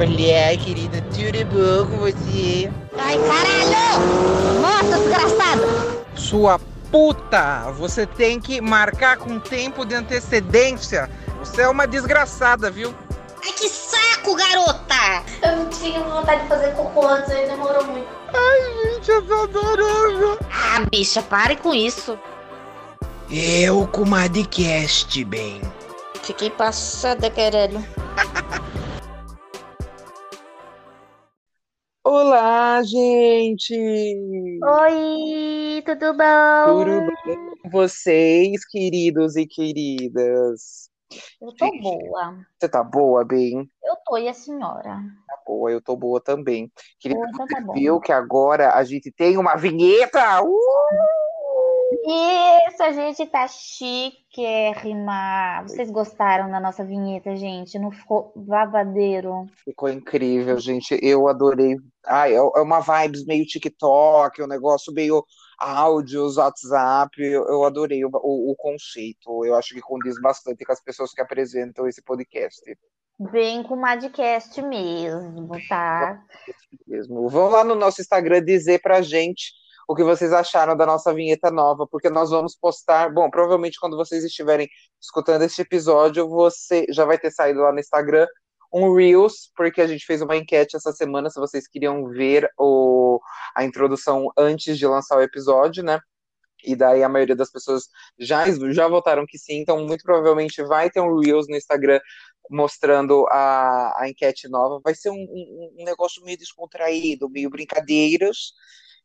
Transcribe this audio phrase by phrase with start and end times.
[0.00, 2.72] Olha, querida, tudo bom com você?
[2.96, 4.58] Ai, caralho!
[4.62, 6.06] Nossa, desgraçado!
[6.14, 6.58] Sua
[6.90, 7.70] puta!
[7.72, 11.10] Você tem que marcar com tempo de antecedência.
[11.40, 12.94] Você é uma desgraçada, viu?
[13.44, 15.22] Ai, que saco, garota!
[15.42, 18.08] Eu não tinha vontade de fazer cocô antes, aí demorou muito.
[18.32, 20.38] Ai, gente, eu tô adorando.
[20.50, 22.18] Ah, bicha, pare com isso.
[23.30, 25.60] Eu com Madcast, bem.
[26.22, 27.84] Fiquei passada, caralho.
[32.12, 33.72] Olá, gente!
[33.72, 36.66] Oi, tudo bom?
[36.66, 40.90] Tudo bem com vocês, queridos e queridas?
[41.40, 42.44] Eu tô boa.
[42.58, 43.70] Você tá boa, bem?
[43.84, 45.00] Eu tô, e a senhora?
[45.28, 46.68] Tá boa, eu tô boa também.
[46.98, 50.42] Querida, Boa, então tá viu que agora a gente tem uma vinheta?
[50.42, 50.50] Uh!
[51.92, 55.12] Isso, a gente tá chiquérrima.
[55.62, 57.78] Vocês gostaram da nossa vinheta, gente?
[57.80, 59.46] Não ficou babadeiro?
[59.64, 60.96] Ficou incrível, gente.
[61.02, 61.76] Eu adorei.
[62.06, 65.24] Ai, é é uma vibes meio TikTok, um negócio meio
[65.58, 67.20] áudios, WhatsApp.
[67.20, 69.44] Eu, eu adorei o, o, o conceito.
[69.44, 72.62] Eu acho que condiz bastante com as pessoas que apresentam esse podcast.
[73.18, 76.22] Bem com o Madcast mesmo, tá?
[76.86, 77.28] mesmo.
[77.28, 79.52] Vão lá no nosso Instagram dizer pra gente
[79.90, 83.12] o que vocês acharam da nossa vinheta nova, porque nós vamos postar.
[83.12, 84.68] Bom, provavelmente quando vocês estiverem
[85.00, 88.24] escutando este episódio, você já vai ter saído lá no Instagram
[88.72, 93.18] um Reels, porque a gente fez uma enquete essa semana se vocês queriam ver o,
[93.56, 95.98] a introdução antes de lançar o episódio, né?
[96.64, 100.88] E daí a maioria das pessoas já, já votaram que sim, então muito provavelmente vai
[100.88, 101.98] ter um Reels no Instagram
[102.48, 104.80] mostrando a, a enquete nova.
[104.84, 108.52] Vai ser um, um, um negócio meio descontraído, meio brincadeiras.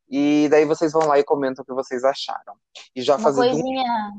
[0.10, 2.56] E daí vocês vão lá e comentam o que vocês acharam.
[2.96, 4.14] E já Uma fazendo um coisinha,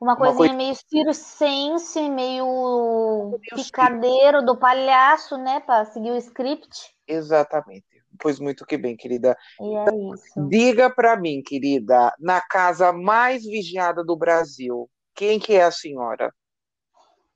[0.00, 5.60] uma coisinha coisa- meio circense, meio picadeiro do palhaço, né?
[5.60, 6.94] Pra seguir o script.
[7.06, 7.84] Exatamente.
[8.20, 9.36] Pois muito que bem, querida.
[9.60, 10.48] E é isso.
[10.48, 16.32] Diga pra mim, querida, na casa mais vigiada do Brasil, quem que é a senhora?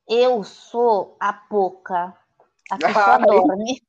[0.08, 2.16] Eu sou a Poca,
[2.70, 3.22] a Ai.
[3.24, 3.82] dorme.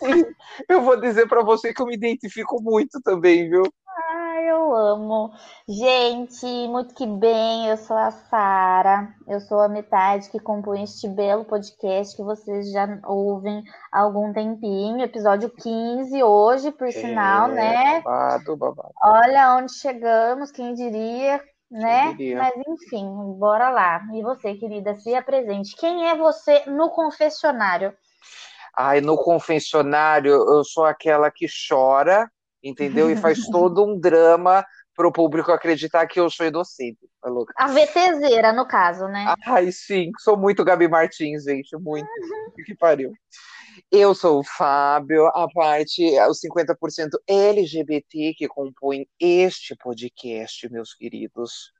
[0.68, 3.64] Eu vou dizer pra você que eu me identifico muito também, viu?
[4.10, 5.30] Ai, eu amo.
[5.68, 9.08] Gente, muito que bem, eu sou a Sara.
[9.26, 13.62] Eu sou a metade que compõe este belo podcast que vocês já ouvem
[13.92, 15.00] há algum tempinho.
[15.00, 18.00] Episódio 15 hoje, por sinal, É, né?
[18.02, 18.92] Babado, babado.
[19.02, 21.40] Olha onde chegamos, quem diria,
[21.74, 22.16] né?
[22.36, 23.04] Mas enfim,
[23.36, 24.00] bora lá.
[24.14, 25.74] E você, querida, se apresente.
[25.76, 27.92] Quem é você no confessionário?
[28.76, 32.30] Ai, no confessionário, eu sou aquela que chora,
[32.62, 33.10] entendeu?
[33.10, 34.64] E faz todo um drama
[34.94, 36.98] pro público acreditar que eu sou inocente.
[37.24, 37.52] Louca?
[37.56, 39.34] A VTZera, no caso, né?
[39.44, 42.06] Ai, sim, sou muito Gabi Martins, gente, muito.
[42.64, 43.12] Que pariu.
[43.90, 51.72] Eu sou o Fábio, a parte, os 50% LGBT que compõem este podcast, meus queridos.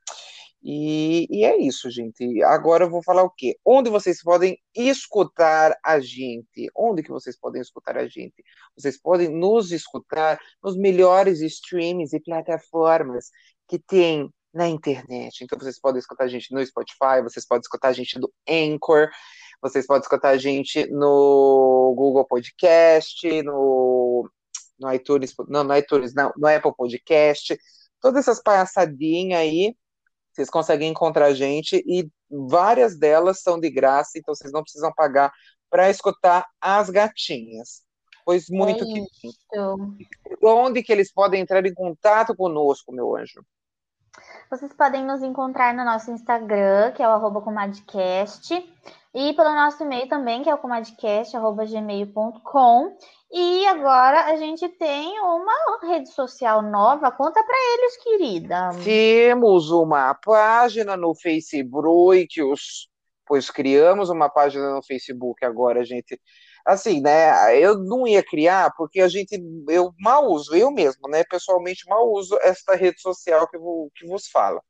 [0.63, 2.43] E, e é isso, gente.
[2.43, 3.55] Agora eu vou falar o quê?
[3.63, 6.69] Onde vocês podem escutar a gente?
[6.75, 8.43] Onde que vocês podem escutar a gente?
[8.75, 13.29] Vocês podem nos escutar nos melhores streams e plataformas
[13.67, 15.43] que tem na internet.
[15.43, 19.09] Então vocês podem escutar a gente no Spotify, vocês podem escutar a gente no Anchor,
[19.61, 24.29] vocês podem escutar a gente no Google Podcast, no,
[24.79, 27.57] no iTunes, não, no iTunes, não, no Apple Podcast,
[28.01, 29.75] todas essas palhaçadinhas aí,
[30.33, 34.91] vocês conseguem encontrar a gente e várias delas são de graça, então vocês não precisam
[34.93, 35.31] pagar
[35.69, 37.83] para escutar as gatinhas.
[38.25, 39.05] Pois muito é que
[40.43, 43.45] onde que eles podem entrar em contato conosco, meu anjo?
[44.49, 48.53] Vocês podem nos encontrar no nosso Instagram, que é o arroba comadcast,
[49.15, 52.97] e pelo nosso e-mail também, que é o comadcast.gmail.com.
[53.31, 55.53] E agora a gente tem uma
[55.83, 57.11] rede social nova.
[57.11, 58.69] Conta para eles, querida.
[58.83, 62.27] Temos uma página no Facebook,
[63.25, 66.19] pois criamos uma página no Facebook agora, gente.
[66.65, 67.57] Assim, né?
[67.59, 69.37] Eu não ia criar porque a gente,
[69.69, 71.23] eu mal uso, eu mesmo, né?
[71.29, 74.61] Pessoalmente mal uso esta rede social que, vo- que vos fala.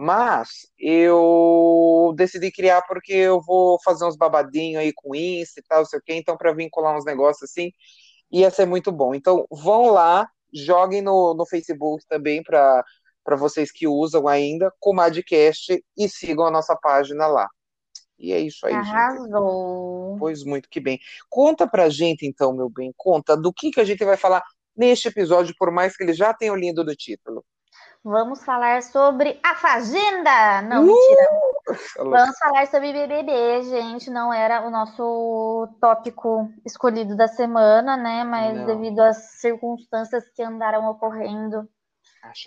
[0.00, 0.48] Mas
[0.78, 5.86] eu decidi criar porque eu vou fazer uns babadinhos aí com Insta e tal, não
[5.86, 6.14] sei o quê.
[6.14, 7.72] Então, para vincular uns negócios assim,
[8.30, 9.12] ia ser muito bom.
[9.12, 12.84] Então, vão lá, joguem no, no Facebook também para
[13.24, 17.46] para vocês que usam ainda, Comadcast, e sigam a nossa página lá.
[18.18, 18.88] E é isso aí, gente.
[18.88, 20.16] Arrasou.
[20.18, 20.98] Pois muito que bem.
[21.28, 24.42] Conta pra gente, então, meu bem, conta do que, que a gente vai falar
[24.74, 27.44] neste episódio, por mais que eles já tenham lido do título.
[28.08, 30.62] Vamos falar sobre a Fazenda!
[30.62, 31.28] Não, mentira.
[31.98, 34.10] Vamos falar sobre BBB, gente.
[34.10, 38.24] Não era o nosso tópico escolhido da semana, né?
[38.24, 38.66] Mas Não.
[38.66, 41.68] devido às circunstâncias que andaram ocorrendo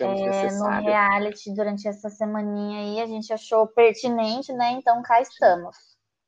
[0.00, 4.72] é, no reality durante essa semaninha aí, a gente achou pertinente, né?
[4.72, 5.76] Então cá estamos.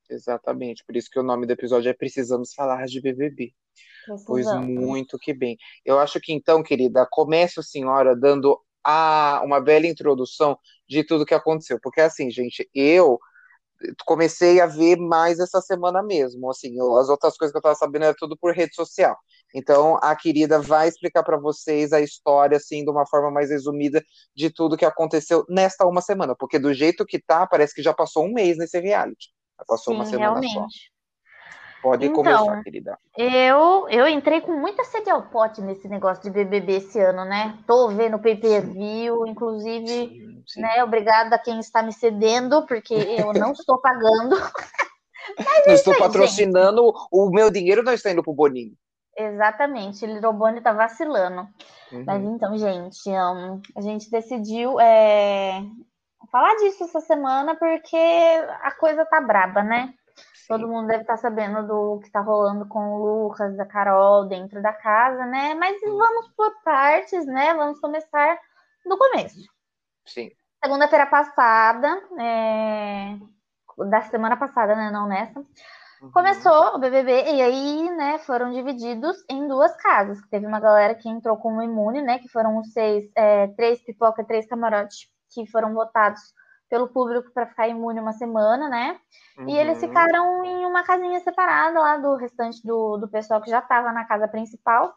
[0.08, 3.52] Exatamente, por isso que o nome do episódio é Precisamos Falar de BBB.
[4.06, 4.68] Pois Precisamos.
[4.68, 5.56] muito que bem.
[5.84, 10.58] Eu acho que então, querida, comece a senhora dando a, uma bela introdução
[10.88, 11.78] de tudo que aconteceu.
[11.82, 13.18] Porque assim, gente, eu
[14.06, 16.50] comecei a ver mais essa semana mesmo.
[16.50, 19.16] Assim, eu- as outras coisas que eu tava sabendo era tudo por rede social.
[19.54, 24.02] Então, a querida vai explicar para vocês a história, assim, de uma forma mais resumida
[24.34, 26.34] de tudo que aconteceu nesta uma semana.
[26.38, 29.28] Porque do jeito que tá, parece que já passou um mês nesse reality.
[29.58, 30.66] Já passou uma Sim, semana só.
[31.84, 32.98] Pode Então, começar, querida.
[33.14, 37.58] Eu, eu entrei com muita sede ao pote nesse negócio de BBB esse ano, né?
[37.66, 40.60] Tô vendo pay per view, inclusive, Sim, sim.
[40.62, 40.82] né?
[40.82, 44.34] Obrigada a quem está me cedendo, porque eu não estou pagando.
[45.66, 48.72] Não estou aí, patrocinando, o meu dinheiro não está indo pro Boninho.
[49.14, 51.42] Exatamente, Little Bonnie tá vacilando.
[51.92, 52.04] Uhum.
[52.06, 55.62] Mas então, gente, hum, a gente decidiu é,
[56.32, 57.96] falar disso essa semana porque
[58.62, 59.92] a coisa tá braba, né?
[60.46, 64.60] Todo mundo deve estar sabendo do que tá rolando com o Lucas, a Carol dentro
[64.60, 65.54] da casa, né?
[65.54, 67.54] Mas vamos por partes, né?
[67.54, 68.38] Vamos começar
[68.84, 69.40] do começo.
[70.04, 70.30] Sim.
[70.62, 73.16] Segunda-feira passada, é,
[73.88, 74.90] da semana passada, né?
[74.90, 75.44] Não nessa.
[76.02, 76.10] Uhum.
[76.10, 80.18] Começou o BBB e aí, né, foram divididos em duas casas.
[80.30, 84.24] Teve uma galera que entrou como imune, né, que foram os seis, é, três pipoca,
[84.24, 86.20] três camarote, que foram votados
[86.74, 88.98] pelo público para ficar imune uma semana, né?
[89.46, 89.88] E eles Uhum.
[89.88, 94.04] ficaram em uma casinha separada lá do restante do, do pessoal que já estava na
[94.04, 94.92] casa principal.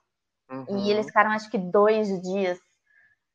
[0.50, 0.68] Uhum.
[0.75, 2.57] E eles ficaram, acho que, dois dias.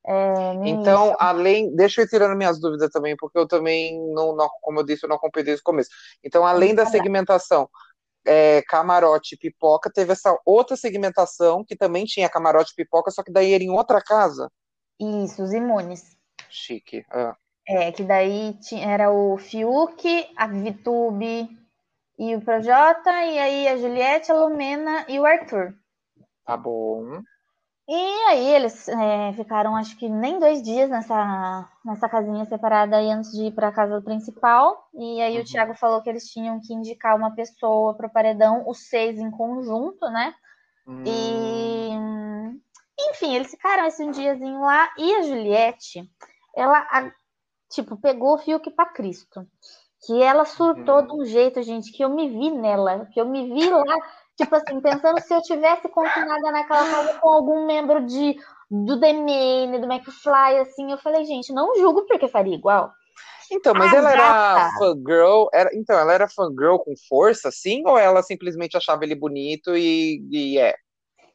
[0.04, 1.16] é, Então, início.
[1.20, 4.84] além, deixa eu ir tirando minhas dúvidas também, porque eu também não, não- como eu
[4.84, 5.90] disse, eu não acompanhei desde o começo.
[6.24, 7.68] Então, além da segmentação
[8.26, 13.22] é, camarote e pipoca, teve essa outra segmentação que também tinha camarote e pipoca, só
[13.22, 14.50] que daí era em outra casa.
[14.98, 16.16] Isso, os imunes.
[16.48, 17.04] Chique.
[17.10, 17.36] Ah,
[17.66, 20.02] É, que daí tinha, era o Fiuk,
[20.36, 21.48] a Vitube
[22.18, 25.74] e o Projota, e aí a Juliette, a Lumena e o Arthur.
[26.44, 27.22] tá bom.
[27.88, 27.94] E
[28.30, 33.32] aí eles é, ficaram, acho que nem dois dias nessa, nessa casinha separada aí antes
[33.32, 34.88] de ir para a casa principal.
[34.94, 35.40] E aí Uhum.
[35.40, 39.18] o Thiago falou que eles tinham que indicar uma pessoa para o paredão, os seis
[39.18, 40.32] em conjunto, né?
[40.86, 41.90] Hum, E
[42.98, 46.08] enfim, eles ficaram esse um diazinho lá e a Juliette,
[46.56, 46.86] ela
[47.72, 49.46] tipo pegou o Fiuk para Cristo.
[50.06, 51.06] Que ela surtou Uhum.
[51.06, 53.96] de um jeito, gente, que eu me vi nela, que eu me vi lá,
[54.36, 58.36] tipo assim, pensando se eu tivesse confinada naquela casa com algum membro de
[58.70, 62.90] do DMN, do McFly, assim, eu falei, gente, não julgo porque faria igual.
[63.50, 64.78] Então, mas ela era gata.
[64.78, 69.76] fangirl, era, então, ela era fangirl com força, assim, ou ela simplesmente achava ele bonito
[69.76, 70.74] e, e é?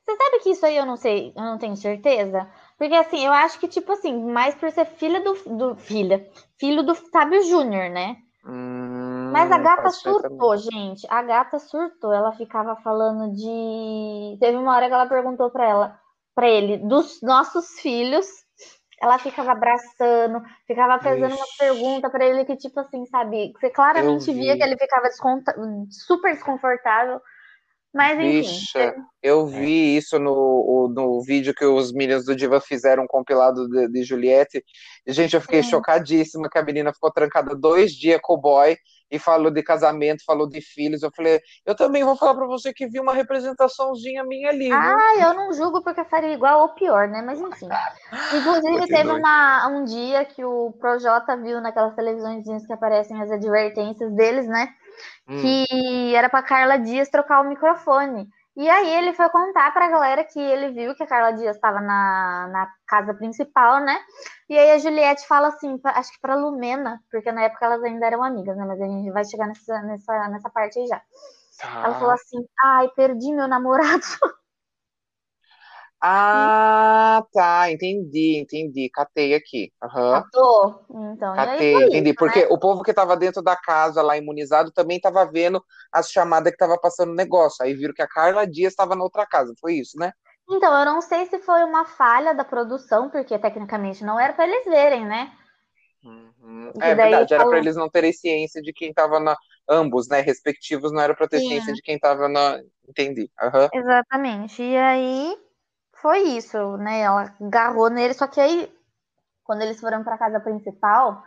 [0.03, 2.49] Você sabe que isso aí eu não sei, eu não tenho certeza?
[2.77, 6.29] Porque assim, eu acho que, tipo assim, mais por ser filha do, do filha,
[6.59, 8.17] filho do Fábio Júnior, né?
[8.45, 11.05] Hum, Mas a gata surtou, gente.
[11.09, 12.13] A gata surtou.
[12.13, 14.37] Ela ficava falando de.
[14.39, 15.99] Teve uma hora que ela perguntou pra ela,
[16.35, 18.25] para ele, dos nossos filhos.
[19.01, 21.57] Ela ficava abraçando, ficava fazendo uma Ixi.
[21.59, 23.53] pergunta pra ele que, tipo assim, sabe?
[23.59, 24.57] Você claramente via vi.
[24.57, 25.07] que ele ficava
[25.91, 27.21] super desconfortável.
[27.97, 28.41] Mas enfim.
[28.41, 33.67] Bicha, eu vi isso no, no vídeo que os Minions do Diva fizeram, um compilado
[33.67, 34.63] de, de Juliette.
[35.07, 35.71] Gente, eu fiquei Sim.
[35.71, 38.77] chocadíssima que a menina ficou trancada dois dias com o boy
[39.09, 41.01] e falou de casamento, falou de filhos.
[41.01, 44.77] Eu falei, eu também vou falar pra você que vi uma representaçãozinha minha ali, viu?
[44.77, 47.23] Ah, eu não julgo porque faria igual ou pior, né?
[47.23, 47.67] Mas enfim.
[48.35, 48.87] Inclusive, Continue.
[48.87, 54.47] teve uma, um dia que o Projota viu naquelas televisõezinhas que aparecem as advertências deles,
[54.47, 54.69] né?
[55.29, 55.41] Hum.
[55.41, 58.27] Que era pra Carla Dias trocar o microfone.
[58.55, 61.79] E aí ele foi contar pra galera que ele viu que a Carla Dias estava
[61.79, 63.95] na, na casa principal, né?
[64.49, 67.83] E aí a Juliette fala assim, pra- acho que pra Lumena, porque na época elas
[67.83, 68.65] ainda eram amigas, né?
[68.65, 71.01] Mas a gente vai chegar nessa, nessa, nessa parte aí já.
[71.83, 71.99] Ela Tá.
[71.99, 74.01] falou assim, ai, perdi meu namorado.
[75.99, 78.89] Ah, tá, entendi, entendi.
[78.93, 79.71] Catei aqui.
[79.81, 80.85] Catou?
[81.13, 82.09] Então, aí Catei, entendi.
[82.09, 82.47] isso, Porque né?
[82.51, 86.55] o povo que estava dentro da casa lá imunizado também estava vendo as chamadas que
[86.55, 87.65] estava passando o negócio.
[87.65, 89.53] Aí viram que a Carla Dias estava na outra casa.
[89.59, 90.11] Foi isso, né?
[90.49, 94.47] Então, eu não sei se foi uma falha da produção, porque tecnicamente não era para
[94.47, 95.31] eles verem, né?
[96.03, 96.71] Uhum.
[96.79, 99.35] É verdade, era para eles não terem ciência de quem estava na.
[99.69, 100.21] Ambos, né?
[100.21, 101.49] Respectivos, não era para ter Sim.
[101.49, 102.61] ciência de quem estava na.
[102.87, 103.29] Entendi.
[103.41, 103.67] Aham.
[103.73, 104.63] Exatamente.
[104.63, 105.35] E aí
[106.01, 107.01] foi isso, né?
[107.01, 108.71] Ela agarrou nele, só que aí
[109.47, 111.23] quando eles foram para casa principal,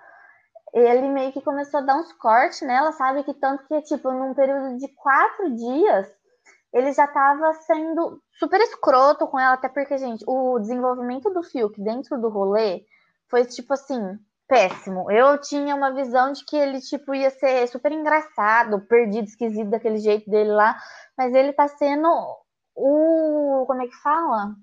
[0.74, 3.24] ele meio que começou a dar uns cortes nela, sabe?
[3.24, 6.06] Que tanto que, tipo, num período de quatro dias,
[6.72, 11.82] ele já tava sendo super escroto com ela, até porque, gente, o desenvolvimento do Fiuk
[11.82, 12.84] dentro do rolê
[13.28, 15.10] foi, tipo assim, péssimo.
[15.10, 19.98] Eu tinha uma visão de que ele, tipo, ia ser super engraçado, perdido, esquisito daquele
[19.98, 20.76] jeito dele lá,
[21.16, 22.08] mas ele tá sendo
[22.74, 23.64] o.
[23.66, 24.54] Como é que fala?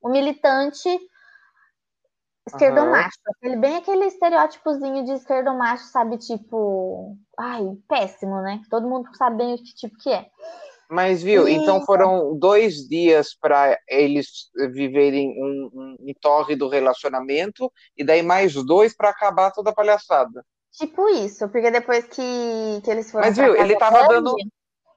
[0.00, 0.88] O militante
[2.48, 3.18] esquerdomacho.
[3.26, 3.32] Uhum.
[3.36, 6.18] Aquele, bem aquele estereótipozinho de esquerdomacho, sabe?
[6.18, 7.16] Tipo.
[7.38, 8.60] Ai, péssimo, né?
[8.70, 10.26] Todo mundo sabe bem o que tipo que é.
[10.88, 11.52] Mas viu, e...
[11.52, 18.22] então foram dois dias para eles viverem um, um, um, torre do relacionamento e daí
[18.22, 20.44] mais dois para acabar toda a palhaçada.
[20.70, 23.26] Tipo isso, porque depois que, que eles foram.
[23.26, 24.36] Mas viu, ele tava grande, dando.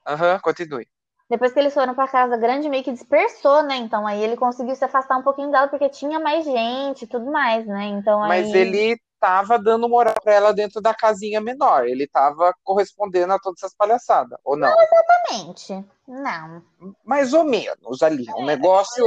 [0.06, 0.86] Aham, uhum, continue.
[1.30, 3.76] Depois que eles foram para casa grande, meio que dispersou, né?
[3.76, 7.30] Então aí ele conseguiu se afastar um pouquinho dela porque tinha mais gente e tudo
[7.30, 7.84] mais, né?
[7.84, 8.56] Então Mas aí...
[8.56, 11.86] ele tava dando moral para ela dentro da casinha menor.
[11.86, 14.68] Ele tava correspondendo a todas essas palhaçadas, ou não?
[14.68, 15.84] Não exatamente.
[16.08, 16.62] Não.
[17.04, 18.26] Mais ou menos ali.
[18.36, 19.04] Um negócio.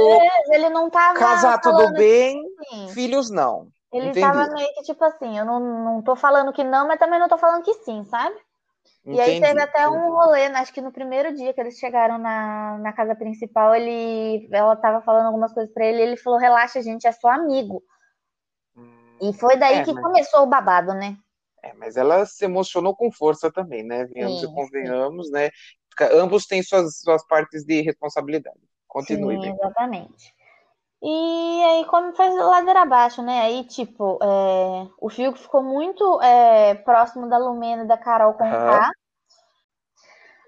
[0.50, 1.18] Ele não tava.
[1.18, 2.88] Casar tudo bem, assim.
[2.88, 3.68] filhos não.
[3.92, 4.26] Ele Entendi.
[4.26, 7.28] tava meio que tipo assim, eu não, não tô falando que não, mas também não
[7.28, 8.34] tô falando que sim, sabe?
[9.06, 9.18] Entendi.
[9.18, 12.16] E aí teve até um rolê, né, acho que no primeiro dia que eles chegaram
[12.16, 16.38] na, na casa principal, ele, ela tava falando algumas coisas para ele, e ele falou,
[16.38, 17.82] relaxa, gente, é só amigo.
[19.20, 20.02] E foi daí é, que mas...
[20.02, 21.16] começou o babado, né?
[21.62, 24.04] É, mas ela se emocionou com força também, né?
[24.06, 25.32] Venhamos sim, e convenhamos, sim.
[25.32, 25.50] né?
[26.12, 28.60] Ambos têm suas, suas partes de responsabilidade.
[28.88, 29.40] Continue.
[29.40, 30.34] Sim, exatamente.
[31.06, 33.42] E aí, como fez ladeira abaixo, né?
[33.42, 38.44] Aí, tipo, é, o Fiuk ficou muito é, próximo da Lumena e da Carol com
[38.44, 38.90] uhum.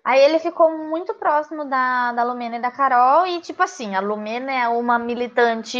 [0.03, 4.01] Aí ele ficou muito próximo da, da Lumena e da Carol, e tipo assim, a
[4.01, 5.79] Lumena é uma militante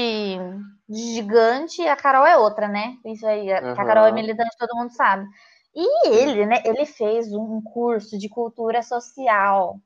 [0.91, 2.97] gigante e a Carol é outra, né?
[3.07, 3.73] Isso aí, uhum.
[3.73, 5.27] a Carol é militante, todo mundo sabe.
[5.75, 9.77] E ele, né, ele fez um curso de cultura social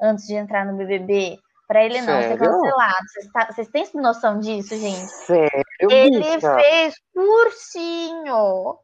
[0.00, 1.38] antes de entrar no BBB,
[1.68, 2.28] para ele não Sério?
[2.30, 3.06] ser cancelado.
[3.06, 5.08] Vocês, tá, vocês têm noção disso, gente?
[5.08, 5.64] Sério?
[5.80, 8.78] Ele fez cursinho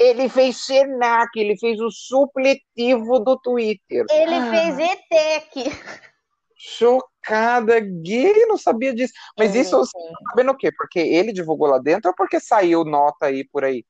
[0.00, 4.06] ele fez Senac, ele fez o supletivo do Twitter.
[4.08, 4.50] Ele ah.
[4.50, 5.78] fez ETEC.
[6.56, 9.12] Chocada, gay, não sabia disso.
[9.38, 10.70] Mas isso você tá sabendo o quê?
[10.74, 13.84] Porque ele divulgou lá dentro ou porque saiu nota aí por aí?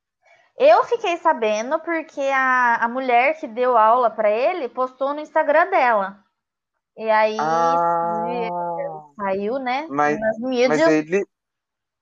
[0.58, 5.70] Eu fiquei sabendo porque a, a mulher que deu aula para ele postou no Instagram
[5.70, 6.18] dela.
[7.00, 8.52] E aí ah,
[9.16, 9.86] saiu, né?
[9.88, 10.18] Mas.
[10.68, 11.26] Mas ele,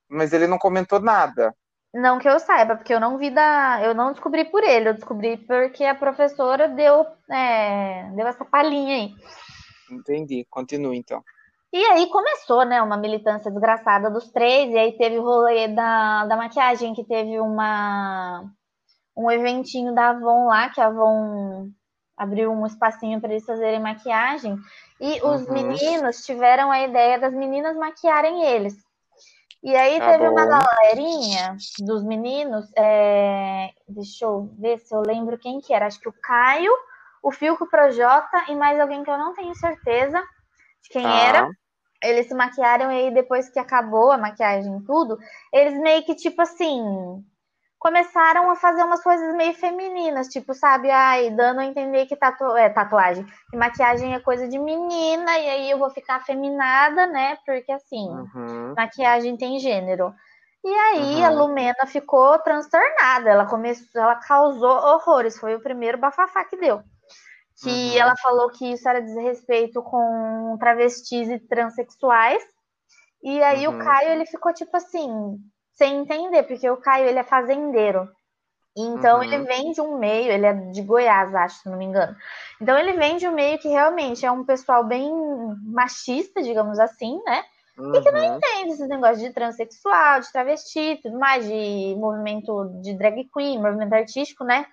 [0.09, 1.55] mas ele não comentou nada.
[1.93, 3.79] Não que eu saiba, porque eu não vi da.
[3.81, 8.95] Eu não descobri por ele, eu descobri porque a professora deu, é, deu essa palhinha
[8.95, 9.15] aí.
[9.89, 10.45] Entendi.
[10.49, 11.23] Continue então.
[11.71, 16.25] E aí começou, né, uma militância desgraçada dos três, e aí teve o rolê da,
[16.25, 18.43] da maquiagem, que teve uma
[19.15, 21.69] um eventinho da Avon lá, que a Avon
[22.19, 24.57] abriu um espacinho para eles fazerem maquiagem,
[24.99, 25.53] e os uhum.
[25.53, 28.75] meninos tiveram a ideia das meninas maquiarem eles.
[29.61, 30.31] E aí tá teve bom.
[30.31, 33.71] uma galerinha dos meninos, é...
[33.87, 36.71] deixa eu ver se eu lembro quem que era, acho que o Caio,
[37.21, 40.21] o Filco Projota e mais alguém que eu não tenho certeza
[40.81, 41.19] de quem tá.
[41.19, 41.51] era.
[42.01, 45.19] Eles se maquiaram e aí depois que acabou a maquiagem e tudo,
[45.51, 46.81] eles meio que tipo assim,
[47.79, 52.43] começaram a fazer umas coisas meio femininas, tipo, sabe, ai, dando a entender que tatu
[52.57, 57.37] é, tatuagem e maquiagem é coisa de menina, e aí eu vou ficar afeminada, né?
[57.45, 58.05] Porque assim,
[58.35, 58.73] uhum.
[58.75, 60.13] maquiagem tem gênero.
[60.61, 61.25] E aí uhum.
[61.25, 66.83] a Lumena ficou transtornada, ela começou, ela causou horrores, foi o primeiro bafafá que deu.
[67.63, 67.97] Que uhum.
[67.97, 72.43] ela falou que isso era desrespeito com travestis e transexuais.
[73.23, 73.79] E aí o uhum.
[73.79, 75.39] Caio, ele ficou tipo assim,
[75.79, 78.07] sem entender, porque o Caio ele é fazendeiro.
[78.77, 79.23] Então uhum.
[79.23, 82.15] ele vem de um meio, ele é de Goiás, acho, se não me engano.
[82.61, 85.09] Então ele vem de um meio que realmente é um pessoal bem
[85.63, 87.43] machista, digamos assim, né?
[87.77, 87.95] Uhum.
[87.95, 88.35] E que não uhum.
[88.35, 93.93] entende esses negócios de transexual, de travesti, tudo mais, de movimento de drag queen, movimento
[93.93, 94.65] artístico, né?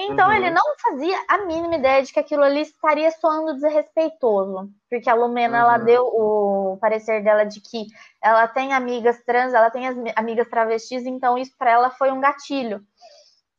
[0.00, 0.34] Então uhum.
[0.34, 4.70] ele não fazia a mínima ideia de que aquilo ali estaria soando desrespeitoso.
[4.88, 5.64] Porque a Lumena uhum.
[5.64, 7.86] ela deu o parecer dela de que
[8.22, 9.82] ela tem amigas trans, ela tem
[10.14, 12.80] amigas travestis, então isso para ela foi um gatilho.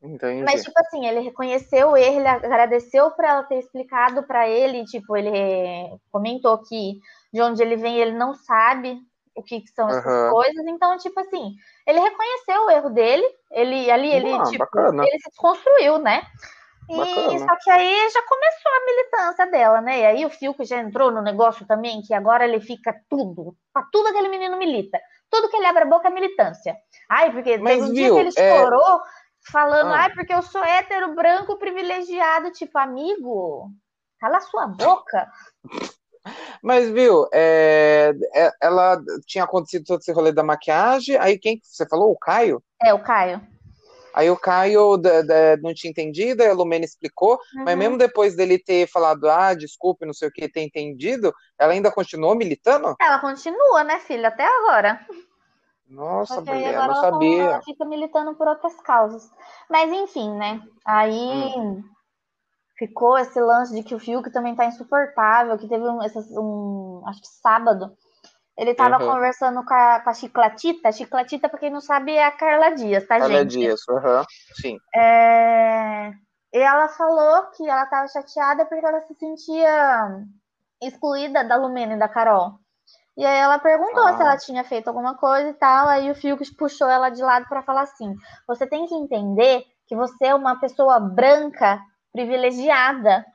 [0.01, 0.43] Entendi.
[0.43, 5.99] Mas, tipo assim, ele reconheceu ele agradeceu por ela ter explicado para ele, tipo, ele
[6.09, 7.01] comentou que
[7.33, 8.97] de onde ele vem ele não sabe
[9.39, 10.31] o que, são essas uhum.
[10.31, 11.55] coisas, então, tipo assim,
[11.85, 16.21] ele reconheceu o erro dele, ele ali, ele, ah, tipo, ele se desconstruiu, né?
[16.89, 19.99] E só que aí já começou a militância dela, né?
[19.99, 23.83] E aí o Fiuk já entrou no negócio também, que agora ele fica tudo, pra
[23.91, 24.99] tudo aquele menino milita.
[25.31, 26.75] tudo que ele abre a boca é militância.
[27.07, 28.99] Ai, porque Mas, teve um dia viu, que ele é- estourou
[29.51, 29.99] falando, Ah.
[29.99, 33.69] ai, porque eu sou hétero, branco, privilegiado, tipo, amigo,
[34.19, 35.31] cala sua boca.
[36.61, 41.67] Mas, viu, é, é- ela tinha acontecido todo esse rolê da maquiagem, aí quem que
[41.67, 42.11] você falou?
[42.11, 42.61] O Caio?
[42.81, 43.41] É, o Caio.
[44.13, 47.79] Aí o Caio da- da- não tinha entendido, aí a Lumena explicou, mas Uhum.
[47.79, 51.91] mesmo depois dele ter falado, ah, desculpe, não sei o que, ter entendido, ela ainda
[51.91, 52.95] continuou militando?
[52.99, 54.99] Ela continua, né, filha, até agora.
[55.89, 57.43] Nossa, mulher, agora não sabia.
[57.43, 59.29] ela fica militando por outras causas.
[59.69, 60.61] Mas enfim, né?
[60.85, 61.83] Aí Hum.
[62.79, 67.03] Ficou esse lance de que o Fiuk também tá insuportável, que teve um, essas- um-
[67.05, 67.91] acho que sábado,
[68.57, 69.11] ele tava Uhum.
[69.13, 70.89] conversando com a, com a Chiclatita.
[70.89, 73.51] A Chiclatita, pra quem não sabe, é a Carla Dias, tá, Olha gente?
[73.57, 74.23] Dias, aham,
[74.59, 74.77] sim.
[74.95, 76.11] É,
[76.51, 80.25] E ela falou que ela tava chateada porque ela se sentia
[80.81, 82.53] excluída da Lumena e da Carol.
[83.15, 84.15] E aí ela perguntou Ah.
[84.15, 85.87] se ela tinha feito alguma coisa e tal.
[85.87, 88.15] Aí o Fiuk puxou ela de lado pra falar assim:
[88.47, 91.79] você tem que entender que você é uma pessoa branca
[92.19, 93.25] privilegiada.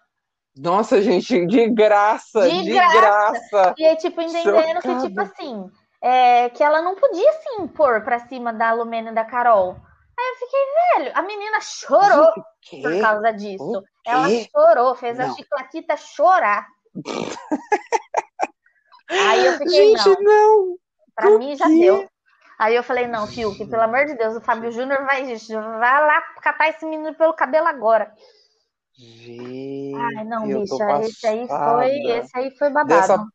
[0.56, 3.00] Nossa, gente, de graça, De de, graça.
[3.00, 3.74] graça.
[3.78, 5.08] E aí, tipo, entendendo que, Chocada.
[5.08, 5.68] tipo assim,
[6.02, 9.76] é, que ela não podia se impor pra cima da Lumena e da Carol.
[10.16, 10.60] Aí eu fiquei,
[11.04, 12.32] velho, a menina chorou
[12.82, 13.82] por causa disso.
[14.06, 15.34] Ela chorou, fez a Não.
[15.34, 16.66] chiclatita chorar.
[19.10, 20.76] Aí eu fiquei, Gente, não, não.
[21.16, 21.80] pra por mim já quê?
[21.80, 22.08] deu.
[22.58, 26.22] Aí eu falei, não, Fiuk, pelo amor de Deus, o Fábio Júnior vai, vai lá
[26.40, 28.12] catar esse menino pelo cabelo agora.
[28.96, 33.00] Gente, Ai, não, bicha, esse aí foi, esse aí foi babado.
[33.00, 33.26] Dessa,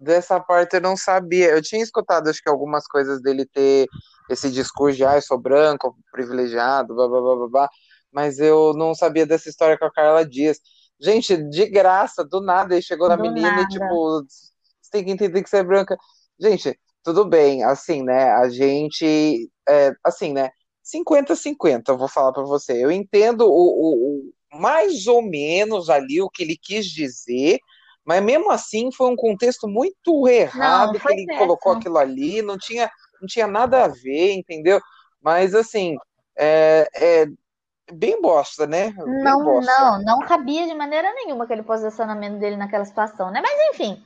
[0.00, 1.50] dessa parte eu não sabia.
[1.50, 3.86] Eu tinha escutado, acho que algumas coisas dele ter
[4.28, 7.68] esse discurso de, ah, eu sou branco, privilegiado, blá, blá, blá, blá, blá,
[8.12, 10.58] mas eu não sabia dessa história com a Carla Dias.
[11.00, 13.62] Gente, de graça, do nada, ele chegou na Do menina nada.
[13.62, 15.96] e, tipo, você tem que entender que você é branca.
[16.40, 20.50] Gente, tudo bem, assim, né, a gente, é, assim, né,
[20.82, 22.82] 50-50, eu vou falar pra você.
[22.82, 27.58] Eu entendo o- o- mais ou menos ali o que ele quis dizer,
[28.04, 31.46] mas mesmo assim foi um contexto muito errado que foi ele péssimo.
[31.46, 32.90] colocou aquilo ali, não tinha,
[33.20, 34.80] não tinha nada a ver, entendeu?
[35.22, 35.96] Mas assim,
[36.36, 37.26] é, é
[37.92, 38.92] bem bosta, né?
[38.92, 39.72] Bem Não, bosta.
[39.72, 43.40] não, não cabia de maneira nenhuma aquele posicionamento dele naquela situação, né?
[43.40, 44.02] Mas enfim,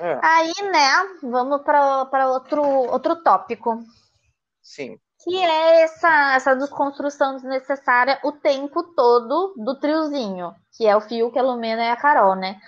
[0.00, 0.88] É, aí, né,
[1.22, 3.82] vamos para outro, outro tópico,
[4.62, 4.98] sim.
[5.24, 11.36] Que é essa, essa desconstrução desnecessária o tempo todo do triozinho, que é o Fiuk,
[11.38, 12.58] a Lumena e a Carol, né?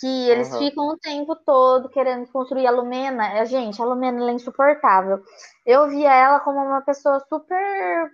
[0.00, 0.58] Que eles Aham.
[0.58, 3.26] ficam o tempo todo querendo construir a Lumena.
[3.38, 5.20] É, Gente, a Lumena é insuportável.
[5.66, 8.10] Eu via ela como uma pessoa super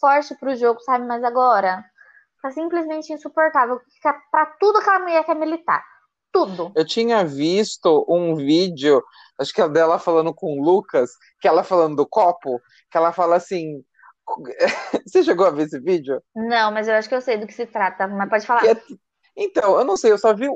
[0.00, 1.06] forte pro jogo, sabe?
[1.06, 1.84] Mas agora
[2.40, 3.80] tá simplesmente insuportável.
[3.94, 5.84] Fica pra tudo aquela mulher quer militar.
[6.32, 6.72] Tudo.
[6.74, 9.02] Eu tinha visto um vídeo,
[9.38, 13.12] acho que é dela falando com o Lucas, que ela falando do copo, que ela
[13.12, 13.82] fala assim.
[15.06, 16.22] Você chegou a ver esse vídeo?
[16.34, 18.06] Não, mas eu acho que eu sei do que se trata.
[18.08, 18.64] Mas pode falar.
[18.66, 18.82] É-
[19.36, 20.54] Então, eu não sei, eu só vi um,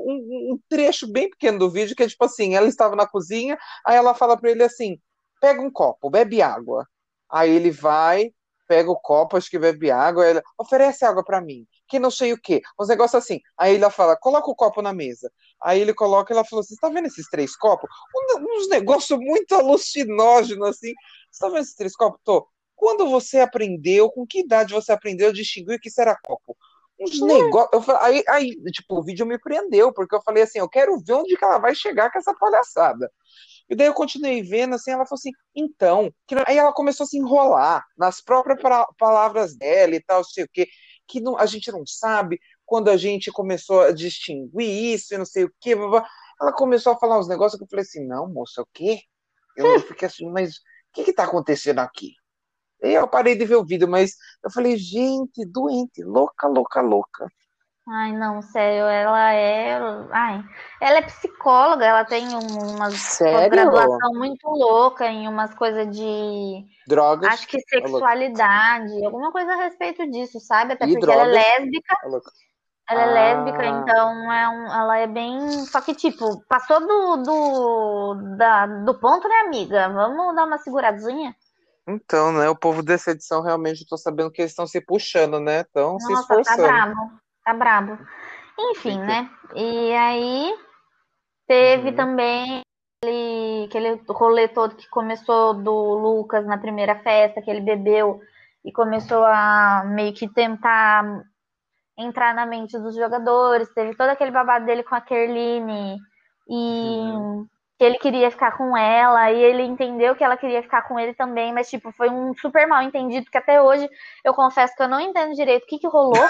[0.53, 3.97] um trecho bem pequeno do vídeo que é tipo assim, ela estava na cozinha, aí
[3.97, 4.97] ela fala pra ele assim,
[5.41, 6.87] pega um copo, bebe água.
[7.29, 8.31] Aí ele vai,
[8.69, 12.33] pega o copo, acho que bebe água, ela oferece água pra mim, que não sei
[12.33, 13.41] o quê, uns negócios assim.
[13.57, 15.31] Aí ela fala, coloca o copo na mesa.
[15.61, 17.89] Aí ele coloca, ela falou, você tá vendo esses três copos?
[18.15, 20.93] Um- uns negócios muito alucinógenos assim.
[21.31, 22.21] Você tá vendo esses três copos?
[22.23, 22.47] Tô.
[22.75, 26.55] Quando você aprendeu, com que idade você aprendeu a distinguir que isso era copo?
[26.99, 27.71] Uns negócios.
[27.73, 30.97] Eu fa- aí, aí, tipo, o vídeo me prendeu, porque eu falei assim: eu quero
[30.99, 33.11] ver onde que ela vai chegar com essa palhaçada.
[33.69, 36.11] E daí eu continuei vendo, assim, ela falou assim, então.
[36.47, 38.59] Aí ela começou a se enrolar nas próprias
[38.97, 40.67] palavras dela e tal, sei o quê,
[41.07, 45.25] que não, a gente não sabe quando a gente começou a distinguir isso e não
[45.25, 45.75] sei o quê.
[45.75, 46.09] blá, blá.
[46.41, 49.01] Ela começou a falar uns negócios que eu falei assim: não, moça, o quê?
[49.57, 50.61] Eu, eu fiquei assim, mas o
[50.93, 52.13] que que tá acontecendo aqui?
[52.81, 57.27] E eu parei de ver o vídeo, mas eu falei, gente, doente, louca, louca, louca.
[57.91, 59.79] Ai, não, sério, ela é.
[60.11, 60.43] Ai,
[60.79, 63.39] ela é psicóloga, ela tem um- uma Sério?
[63.39, 66.65] pós-graduação muito louca em umas coisas de.
[66.87, 67.33] Drogas.
[67.33, 70.73] Acho que sexualidade, alguma coisa a respeito disso, sabe?
[70.73, 71.43] Até E porque ela é drogas?
[71.59, 72.31] lésbica, Tá louca.
[72.89, 73.11] ela é Ah.
[73.11, 75.49] lésbica, então é um, ela é bem.
[75.65, 79.89] Só que, tipo, passou do, do, da, do ponto, né, amiga?
[79.89, 81.35] Vamos dar uma seguradinha?
[81.87, 85.39] Então, né, o povo dessa edição realmente eu tô sabendo que eles estão se puxando,
[85.39, 85.61] né?
[85.61, 87.19] Estão se tá esforçando.
[87.53, 88.09] Brabo, tá brabo.
[88.71, 89.29] Enfim, né?
[89.55, 90.55] E aí
[91.47, 91.95] teve Uhum.
[91.95, 92.61] também
[93.01, 98.21] aquele, aquele rolê todo que começou do Lucas na primeira festa, que ele bebeu
[98.63, 101.23] e começou a meio que tentar
[101.97, 103.73] entrar na mente dos jogadores.
[103.73, 105.97] Teve todo aquele babado dele com a Kerline
[106.47, 107.47] e Uhum.
[107.79, 111.13] Que ele queria ficar com ela, e ele entendeu que ela queria ficar com ele
[111.13, 113.89] também, mas, tipo, foi um super mal entendido, que até hoje
[114.25, 116.27] eu confesso que eu não entendo direito o que, que rolou.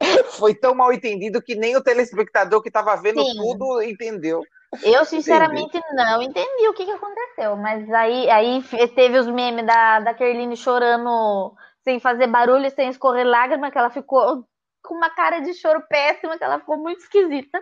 [0.38, 3.34] Foi tão mal entendido que nem o telespectador que estava vendo Sim.
[3.34, 4.42] tudo entendeu.
[4.82, 8.62] Eu, sinceramente, não entendi o que, que aconteceu, mas aí, aí
[8.94, 13.90] teve os memes da, da Kerline chorando sem fazer barulho sem escorrer lágrima, que ela
[13.90, 14.44] ficou
[14.82, 17.60] com uma cara de choro péssima, que ela ficou muito esquisita.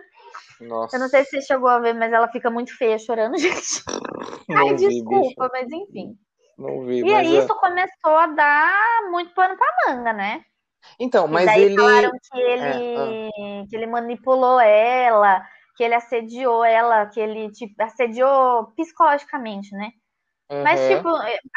[0.61, 0.97] Nossa.
[0.97, 3.83] Eu não sei se você chegou a ver, mas ela fica muito feia chorando, gente.
[4.55, 6.15] Ai, vi, desculpa, bicho, mas enfim.
[6.57, 7.45] Não vi, E mas aí é.
[7.45, 10.43] isso começou a dar muito pano pra manga, né?
[10.99, 11.75] Então, E mas daí ele.
[11.75, 15.45] falaram que ele, É, que ele manipulou ela,
[15.75, 19.91] que ele assediou ela, que ele tipo, assediou psicologicamente, né?
[20.63, 20.87] Mas, Uhum.
[20.87, 21.07] tipo,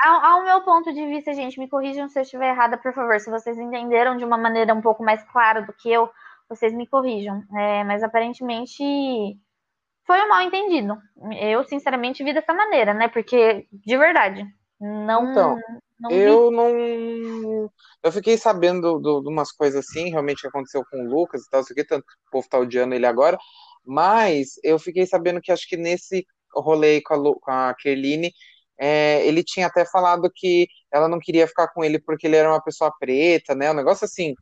[0.05, 3.19] ao, ao meu ponto de vista, gente, me corrijam se eu estiver errada, por favor.
[3.21, 6.11] Se vocês entenderam de uma maneira um pouco mais clara do que eu,
[6.55, 7.43] vocês me corrijam.
[7.57, 8.83] É, mas aparentemente
[10.07, 10.97] foi um mal entendido.
[11.41, 13.09] Eu, sinceramente, vi dessa maneira, né?
[13.09, 14.45] Porque, de verdade,
[14.81, 15.57] não, Então,
[16.01, 16.23] não vi.
[16.23, 17.71] Eu não.
[18.03, 21.61] Eu fiquei sabendo de umas coisas assim, realmente que aconteceu com o Lucas e tal,
[21.61, 23.39] isso aqui, tanto que o povo tá odiando ele agora.
[23.85, 28.33] Mas eu fiquei sabendo que acho que nesse rolê com a, Lu- com a Kerline,
[28.79, 32.49] é, ele tinha até falado que ela não queria ficar com ele porque ele era
[32.51, 33.71] uma pessoa preta, né?
[33.71, 34.35] Um negócio assim.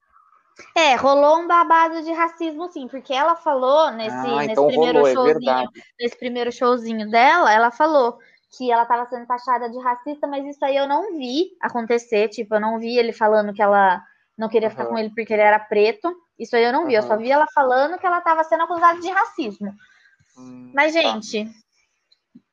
[0.76, 4.98] É, rolou um babado de racismo, sim, porque ela falou nesse, Ah, nesse então primeiro
[4.98, 5.70] rolou, é showzinho, verdade.
[5.98, 8.18] nesse primeiro showzinho dela, ela falou
[8.56, 12.54] que ela estava sendo taxada de racista, mas isso aí eu não vi acontecer, tipo,
[12.54, 14.02] eu não vi ele falando que ela
[14.36, 14.90] não queria ficar Aham.
[14.92, 16.14] com ele porque ele era preto.
[16.38, 18.98] Isso aí eu não vi, eu só vi ela falando que ela estava sendo acusada
[18.98, 19.72] de racismo.
[20.36, 21.00] Hum, Mas, tá.
[21.00, 21.46] gente,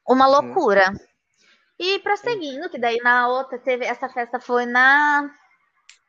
[0.08, 0.34] uma Uhum.
[0.34, 0.94] loucura.
[1.80, 3.86] E prosseguindo, que daí na outra teve.
[3.86, 5.30] Essa festa foi na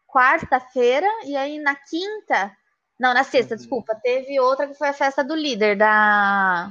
[0.08, 2.52] quarta-feira, e aí na quinta.
[2.98, 3.58] Não, na sexta, Uhum.
[3.58, 3.94] desculpa.
[4.02, 6.70] Teve outra que foi a festa do líder, da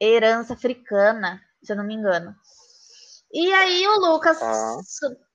[0.00, 2.34] herança africana, se eu não me engano.
[3.32, 4.76] E aí o Lucas Tá.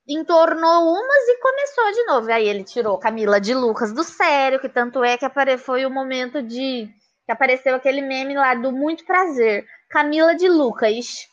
[0.08, 2.32] entornou umas e começou de novo.
[2.32, 5.58] Aí ele tirou Camila de Lucas do sério, que tanto é que apare...
[5.58, 6.89] foi o momento de
[7.25, 9.65] que apareceu aquele meme lá do muito prazer.
[9.89, 11.28] Camila de Lucas.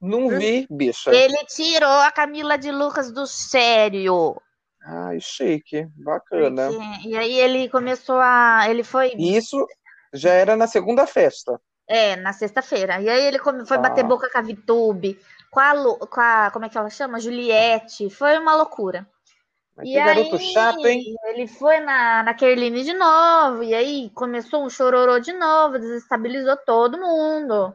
[0.00, 1.10] Não vi, bicha.
[1.14, 4.40] Ele tirou a Camila de Lucas do sério.
[4.84, 6.70] Ai, chique, bacana.
[7.04, 8.66] E aí ele começou a.
[8.68, 9.12] Ele foi.
[9.18, 9.66] Isso
[10.12, 11.60] já era na segunda festa.
[11.88, 13.00] É, na sexta-feira.
[13.00, 13.80] E aí ele foi Ah.
[13.80, 15.18] bater boca com a Vitube,
[15.50, 16.50] com a, Lu- com a.
[16.52, 17.18] Como é que ela chama?
[17.20, 18.10] Juliette.
[18.10, 19.06] Foi uma loucura.
[19.76, 21.02] Mas E que garoto aí, chato, hein?
[21.26, 26.56] ele foi na, na Kerline de novo, e aí começou um chororô de novo, desestabilizou
[26.64, 27.74] todo mundo.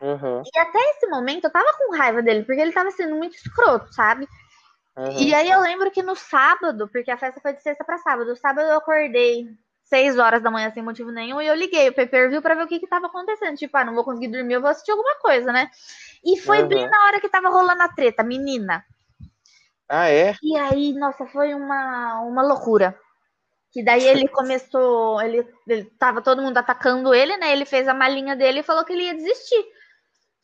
[0.00, 3.36] Uhum, E até esse momento eu tava com raiva dele, porque ele tava sendo muito
[3.36, 4.26] escroto, sabe?
[4.96, 5.12] uhum.
[5.18, 8.30] E aí eu lembro que no sábado, porque a festa foi de sexta pra sábado,
[8.30, 9.46] no sábado eu acordei
[9.84, 12.68] seis horas da manhã sem motivo nenhum e eu liguei o pay-per-view pra ver o
[12.68, 13.56] que que tava acontecendo.
[13.56, 15.70] Tipo, ah, não vou conseguir dormir, eu vou assistir alguma coisa, né?
[16.24, 16.68] E foi Uhum.
[16.68, 18.84] bem na hora que tava rolando a treta, menina.
[19.88, 20.36] Ah, é?
[20.42, 22.98] E aí, nossa, foi uma, uma loucura.
[23.72, 27.52] Que daí ele começou, ele, ele tava todo mundo atacando ele, né?
[27.52, 29.64] Ele fez a malinha dele e falou que ele ia desistir.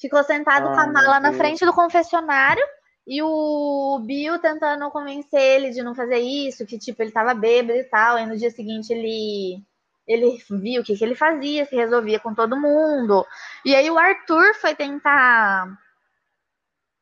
[0.02, 2.62] Ficou sentado com a Ah, mala na frente do confessionário
[3.06, 7.78] e o Bill tentando convencer ele de não fazer isso, que tipo, ele tava bêbado
[7.78, 8.16] e tal.
[8.16, 9.62] Aí no dia seguinte ele
[10.04, 13.24] ele viu o que, que ele fazia, se resolvia com todo mundo.
[13.64, 15.68] E aí o Arthur foi tentar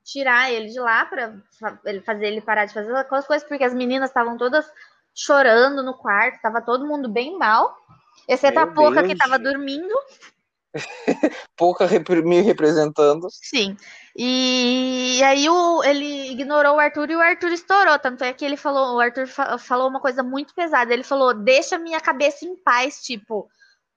[0.04, 1.08] tirar ele de lá
[1.86, 4.70] ele fazer ele parar de fazer aquelas coisas, porque as meninas estavam todas
[5.14, 7.74] chorando no quarto, tava todo mundo bem mal,
[8.28, 9.18] exceto a Meu Poca que Deus.
[9.18, 9.94] tava dormindo.
[11.56, 13.28] Pouca repre- me representando.
[13.30, 13.76] Sim.
[14.16, 17.98] E aí o, ele ignorou o Arthur e o Arthur estourou.
[17.98, 20.92] Tanto é que ele falou, o Arthur fa- falou uma coisa muito pesada.
[20.92, 23.48] Ele falou: deixa minha cabeça em paz, tipo,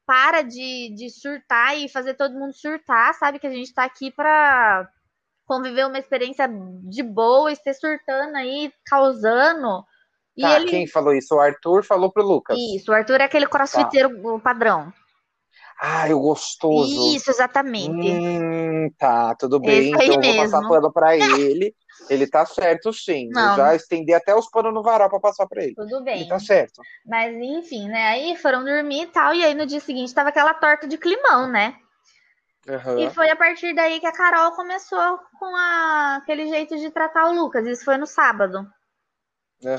[0.06, 3.40] para de, de surtar e fazer todo mundo surtar, sabe?
[3.40, 4.88] Que a gente tá aqui pra
[5.46, 6.50] conviver uma experiência
[6.84, 9.84] de boa e ser surtando aí, causando.
[10.36, 10.70] E Tá, ele.
[10.70, 11.36] quem falou isso?
[11.36, 12.58] O Arthur falou pro Lucas.
[12.58, 14.92] Isso, o Arthur é aquele crossfiteiro padrão.
[15.82, 17.16] Ai, o gostoso.
[17.16, 17.90] Isso, exatamente.
[18.08, 19.92] Hum, tá, tudo bem.
[19.94, 20.70] Esse aí Então eu vou passar mesmo.
[20.74, 21.76] pano pra ele.
[22.10, 23.30] Ele tá certo, sim.
[23.56, 25.74] Já estendi até os panos no varal pra passar pra ele.
[25.76, 26.22] Tudo bem.
[26.22, 26.82] Ele tá certo.
[27.06, 28.08] Mas enfim, né?
[28.10, 29.34] Aí foram dormir e tal.
[29.34, 31.76] E aí no dia seguinte tava aquela torta de climão, né?
[32.68, 33.00] Aham.
[33.00, 37.30] E foi a partir daí que a Carol começou com a- aquele jeito de tratar
[37.30, 37.66] o Lucas.
[37.68, 38.66] Isso foi no sábado.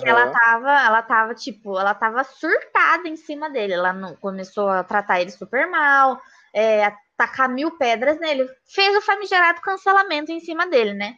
[0.03, 3.75] Que ela tava, ela tava, tipo, ela tava surtada em cima dele.
[3.75, 6.21] Ela não, começou a tratar ele super mal,
[6.53, 8.49] é, a tacar mil pedras nele.
[8.67, 11.17] Fez o famigerado cancelamento em cima dele, né?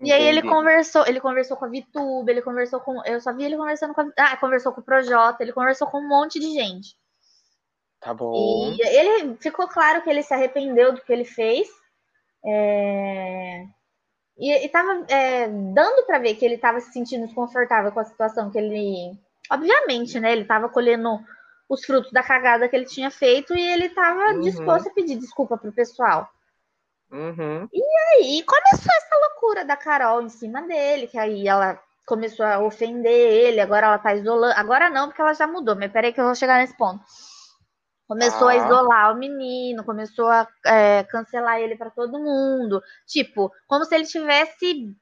[0.00, 3.02] E aí ele conversou, ele conversou com a Vitube, ele conversou com.
[3.06, 4.12] Eu só vi ele conversando com a.
[4.18, 6.96] Ah, conversou com o Projota, ele conversou com um monte de gente.
[8.00, 8.72] Tá bom.
[8.72, 11.66] E ele ficou claro que ele se arrependeu do que ele fez.
[12.44, 13.64] É...
[14.38, 18.04] E, e tava é, dando para ver que ele tava se sentindo desconfortável com a
[18.04, 19.18] situação que ele.
[19.50, 20.32] Obviamente, né?
[20.32, 21.18] Ele tava colhendo
[21.68, 24.40] os frutos da cagada que ele tinha feito e ele tava Uhum.
[24.40, 26.28] disposto a pedir desculpa pro pessoal.
[27.10, 27.68] Uhum.
[27.72, 27.82] E
[28.14, 33.12] aí começou essa loucura da Carol em cima dele, que aí ela começou a ofender
[33.12, 34.54] ele, agora ela tá isolando.
[34.56, 37.00] Agora não, porque ela já mudou, mas peraí que eu vou chegar nesse ponto.
[38.08, 38.56] Começou a Ah.
[38.56, 42.80] isolar o menino, começou a é, cancelar ele pra todo mundo.
[43.06, 44.96] Tipo, como se ele tivesse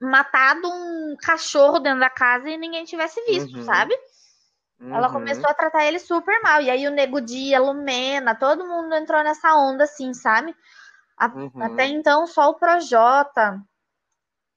[0.00, 3.64] matado um cachorro dentro da casa e ninguém tivesse visto, Uhum.
[3.64, 3.94] sabe?
[4.80, 5.12] Ela Uhum.
[5.14, 6.62] começou a tratar ele super mal.
[6.62, 10.54] E aí o Nego Dia, a Lumena, todo mundo entrou nessa onda, assim, sabe?
[11.18, 11.50] A- Uhum.
[11.60, 13.60] Até então só o Projota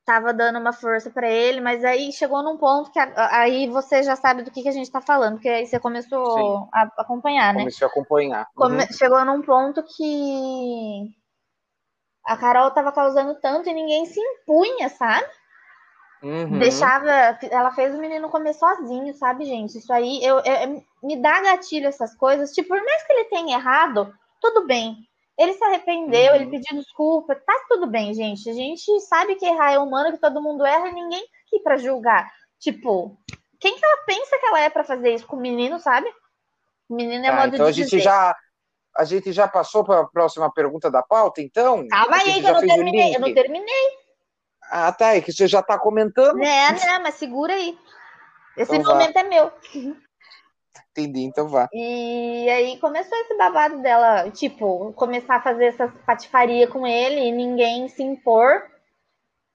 [0.06, 4.02] tava dando uma força pra ele, mas aí chegou num ponto que a- aí você
[4.04, 6.68] já sabe do que, que a gente tá falando, porque aí você começou Sim.
[6.74, 7.60] a acompanhar, né?
[7.62, 8.48] Comecei a acompanhar.
[8.56, 8.92] Come- Uhum.
[8.92, 11.10] Chegou num ponto que
[12.26, 15.28] a Carol tava causando tanto e ninguém se impunha, sabe?
[16.24, 16.60] Uhum.
[16.60, 17.10] Deixava.
[17.50, 19.78] Ela fez o menino comer sozinho, sabe, gente?
[19.80, 22.52] Isso aí eu, eu- me dá gatilho essas coisas.
[22.52, 24.98] Tipo, por mais que ele tenha errado, tudo bem.
[25.38, 26.36] Ele se arrependeu, Uhum.
[26.36, 28.50] ele pediu desculpa, tá tudo bem, gente.
[28.50, 31.60] A gente sabe que errar é humano, que todo mundo erra e ninguém tá aqui
[31.64, 32.32] pra julgar.
[32.60, 33.18] Tipo,
[33.60, 36.08] quem que ela pensa que ela é pra fazer isso com o menino, sabe?
[36.90, 38.04] O menino é Tá, modo então a de gente dizer.
[38.04, 38.36] já
[38.98, 41.88] a gente já passou para a próxima pergunta da pauta, então?
[41.88, 43.16] Calma A aí, que eu não terminei.
[43.16, 43.98] Eu não terminei.
[44.70, 46.36] Ah, tá, é que você já tá comentando.
[46.38, 47.80] Né, né, mas segura aí.
[48.58, 49.50] Esse Então momento é meu.
[50.92, 51.70] Entendi, então vá.
[51.74, 57.32] E aí começou esse babado dela, tipo, começar a fazer essas patifaria com ele e
[57.32, 58.70] ninguém se impor.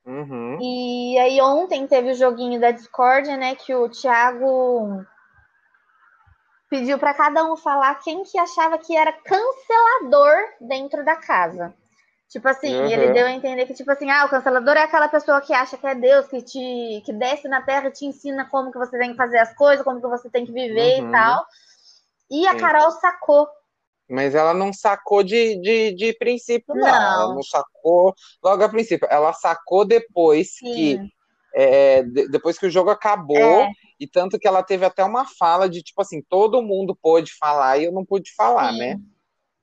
[0.05, 0.59] Uhum.
[0.61, 5.05] E aí ontem teve o joguinho da Discord, né, que o Thiago
[6.71, 11.75] pediu pra cada um falar quem que achava que era cancelador dentro da casa.
[12.29, 12.87] Tipo assim, Uhum.
[12.91, 15.79] ele deu a entender que, tipo assim, ah, o cancelador é aquela pessoa que acha
[15.79, 18.99] que é Deus, que te que desce na terra e te ensina como que você
[18.99, 21.09] tem que fazer as coisas, como que você tem que viver Uhum.
[21.09, 21.47] e tal.
[22.31, 22.59] E a Sim.
[22.59, 23.47] Carol sacou.
[24.09, 26.83] Mas ela não sacou de, de, de princípio, não.
[26.85, 27.23] Não.
[27.23, 29.07] Ela não sacou logo a princípio.
[29.11, 31.11] Ela sacou depois que Sim.
[31.55, 33.71] é, de- depois que o jogo acabou, É.
[34.01, 37.79] e tanto que ela teve até uma fala de tipo assim, todo mundo pôde falar
[37.79, 38.79] e eu não pude falar, Sim.
[38.79, 39.01] né?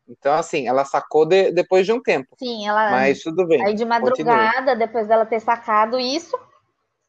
[0.08, 2.36] Então, assim, ela sacou de- depois de um tempo.
[2.38, 2.92] Sim, ela.
[2.92, 3.66] Mas tudo bem.
[3.66, 6.38] Aí de madrugada, depois dela ter sacado isso,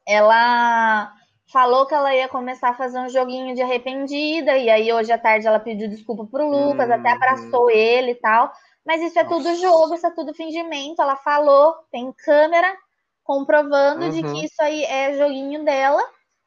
[0.06, 1.12] ela
[1.52, 4.56] falou que ela ia começar a fazer um joguinho de arrependida.
[4.56, 7.14] E aí hoje à tarde ela pediu desculpa pro Lucas, até Uhum.
[7.16, 8.52] abraçou ele e tal.
[8.86, 9.56] Mas isso é tudo Nossa.
[9.60, 11.00] jogo, isso é tudo fingimento.
[11.00, 12.74] Ela falou, tem câmera
[13.22, 14.32] comprovando de Uhum.
[14.40, 16.02] que isso aí é joguinho dela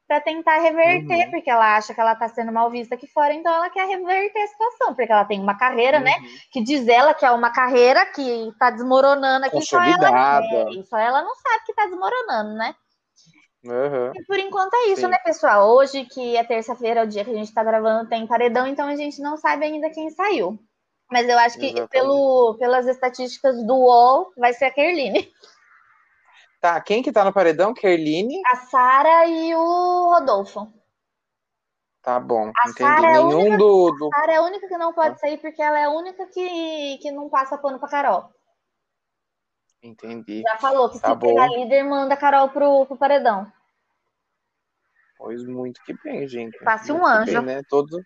[0.08, 1.30] pra tentar reverter, Uhum.
[1.30, 4.42] porque ela acha que ela tá sendo mal vista aqui fora, então ela quer reverter
[4.42, 6.12] a situação, porque ela tem uma carreira, né?
[6.18, 6.26] Uhum.
[6.50, 10.40] que diz ela que é uma carreira que tá desmoronando aqui, só ela,
[10.72, 12.74] e só ela não sabe que tá desmoronando, né?
[13.64, 14.12] Uhum.
[14.14, 15.08] E por enquanto é isso, Sim.
[15.08, 15.68] né, pessoal?
[15.68, 18.88] Hoje, que é terça-feira, é o dia que a gente tá gravando, tem paredão, então
[18.88, 20.58] a gente não sabe ainda quem saiu.
[21.10, 21.90] Mas eu acho que Exatamente.
[21.90, 25.30] pelo, pelas estatísticas do UOL, vai ser a Kerline.
[26.60, 27.72] Tá, quem que tá no paredão?
[27.72, 28.40] Kerline?
[28.46, 30.72] A Sara e o Rodolfo.
[32.02, 32.78] Tá bom, A entendi.
[32.78, 34.08] Sara é Nenhum única- do, do.
[34.12, 36.98] A Sara é a única que não pode sair, porque ela é a única que,
[36.98, 38.30] que não passa pano pra Carol.
[39.82, 40.42] Entendi.
[40.42, 41.54] Já falou que Tá se pegar bom.
[41.56, 43.50] líder, manda a Carol pro, pro paredão.
[45.16, 46.58] Pois muito que bem, gente.
[46.64, 47.32] Passe um anjo.
[47.42, 47.62] bem, né?
[47.68, 48.00] Todo,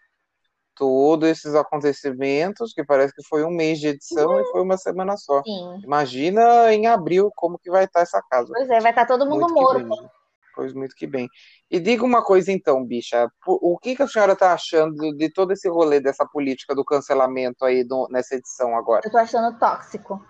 [0.82, 5.16] todos esses acontecimentos, que parece que foi um mês de edição e foi uma semana
[5.16, 5.40] só.
[5.44, 5.80] Sim.
[5.84, 8.52] Imagina em abril como que vai estar essa casa.
[8.52, 10.10] Pois é, vai estar todo mundo Muito morto.
[10.56, 11.28] Pois muito que bem.
[11.70, 13.30] E diga uma coisa então, bicha.
[13.46, 17.64] O que, que a senhora está achando de, todo esse rolê dessa política do cancelamento
[17.64, 19.02] aí do- nessa edição agora?
[19.04, 20.20] Eu tô achando tóxico.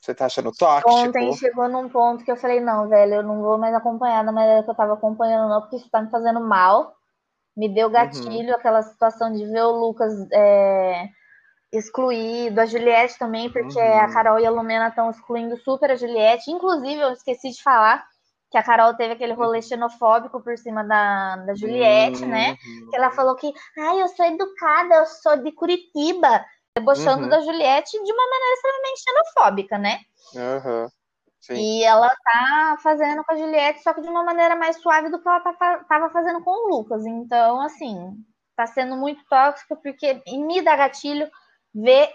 [0.00, 0.90] Você tá achando tóxico?
[0.90, 4.32] Ontem chegou num ponto que eu falei, não, velho, eu não vou mais acompanhar da
[4.32, 6.95] maneira que eu tava acompanhando, não, porque isso tá me fazendo mal.
[7.56, 11.08] Me deu gatilho aquela situação de ver o Lucas é,
[11.72, 13.98] excluído, a Juliette também, porque Uhum.
[14.00, 16.50] a Carol e a Lumena estão excluindo super a Juliette.
[16.50, 18.04] Inclusive, eu esqueci de falar
[18.50, 22.50] que a Carol teve aquele rolê xenofóbico por cima da, da Juliette, né?
[22.50, 22.90] Uhum.
[22.90, 26.44] Que ela falou que, ai, eu sou educada, eu sou de Curitiba,
[26.76, 27.28] debochando Uhum.
[27.28, 29.98] da Juliette de uma maneira extremamente xenofóbica, né?
[30.36, 30.88] Aham.
[31.46, 31.54] Sim.
[31.54, 35.20] E ela tá fazendo com a Juliette, só que de uma maneira mais suave do
[35.20, 37.06] que ela tá tava fazendo com o Lucas.
[37.06, 38.16] Então, assim,
[38.56, 41.30] tá sendo muito tóxico, porque e me dá gatilho
[41.72, 42.10] ver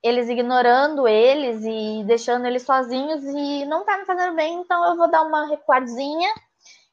[0.00, 4.96] eles ignorando eles e deixando eles sozinhos e não tá me fazendo bem, então eu
[4.96, 6.32] vou dar uma recuadinha.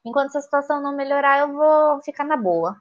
[0.04, 2.76] Enquanto essa situação não melhorar, eu vou ficar na boa.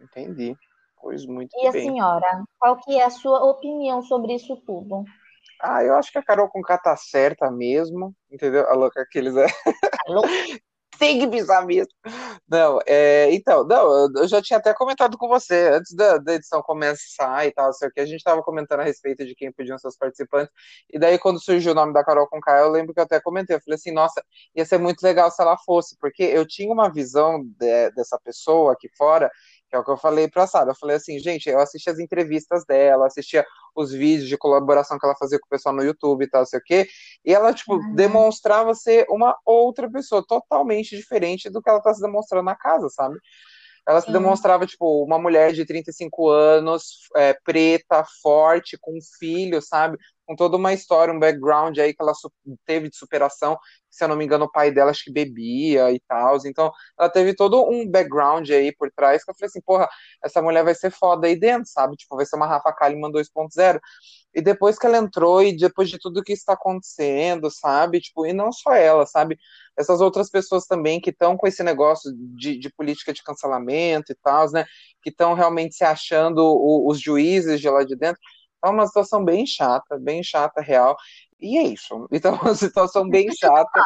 [0.00, 0.56] Entendi.
[1.00, 1.82] Pois muito E a bem.
[1.82, 5.04] senhora, qual que é a sua opinião sobre isso tudo?
[5.60, 8.68] Ah, eu acho que a Carol com K tá certa mesmo, entendeu?
[8.70, 9.46] A louca aqueles é.
[10.06, 10.22] Alô?
[10.98, 11.92] Tem que pisar mesmo.
[12.48, 16.62] Não, é, então, não, eu- já tinha até comentado com você antes da, da edição
[16.62, 19.78] começar e tal, sei o que, a gente tava comentando a respeito de quem podiam
[19.78, 20.52] ser os participantes,
[20.92, 23.20] e daí quando surgiu o nome da Carol com K, eu lembro que eu até
[23.20, 24.22] comentei, eu falei assim, nossa,
[24.54, 28.72] ia ser muito legal se ela fosse, porque eu tinha uma visão de- dessa pessoa
[28.72, 29.30] aqui fora,
[29.68, 31.98] que é o que eu falei pra Sara, eu falei assim, gente, eu assisti as
[31.98, 33.44] entrevistas dela, assistia
[33.76, 36.58] os vídeos de colaboração que ela fazia com o pessoal no YouTube e tal, sei
[36.58, 36.88] o quê,
[37.24, 37.94] e ela, tipo, Uhum.
[37.94, 42.88] demonstrava ser uma outra pessoa, totalmente diferente do que ela tá se demonstrando na casa,
[42.88, 43.18] sabe?
[43.86, 49.62] Ela se demonstrava, tipo, uma mulher de 35 anos, é, preta, forte, com um filho,
[49.62, 49.96] sabe?
[50.28, 52.12] Com toda uma história, um background aí que ela
[52.66, 53.58] teve de superação.
[53.90, 56.36] Se eu não me engano, o pai dela acho que bebia e tal.
[56.46, 59.88] Então, ela teve todo um background aí por trás que eu falei assim, porra,
[60.22, 61.96] essa mulher vai ser foda aí dentro, sabe?
[61.96, 63.80] Tipo, vai ser uma Rafa Kalimann 2.0.
[64.34, 68.00] E depois que ela entrou e depois de tudo que está acontecendo, sabe?
[68.00, 69.38] Tipo, e não só ela, sabe?
[69.76, 74.14] Essas outras pessoas também que estão com esse negócio de, de política de cancelamento e
[74.22, 74.64] tal, né?
[75.02, 78.20] Que estão realmente se achando o- os juízes de lá de dentro.
[78.64, 80.96] É uma situação bem chata, bem chata, real.
[81.40, 82.08] E é isso.
[82.12, 83.82] Então, é uma situação bem chata.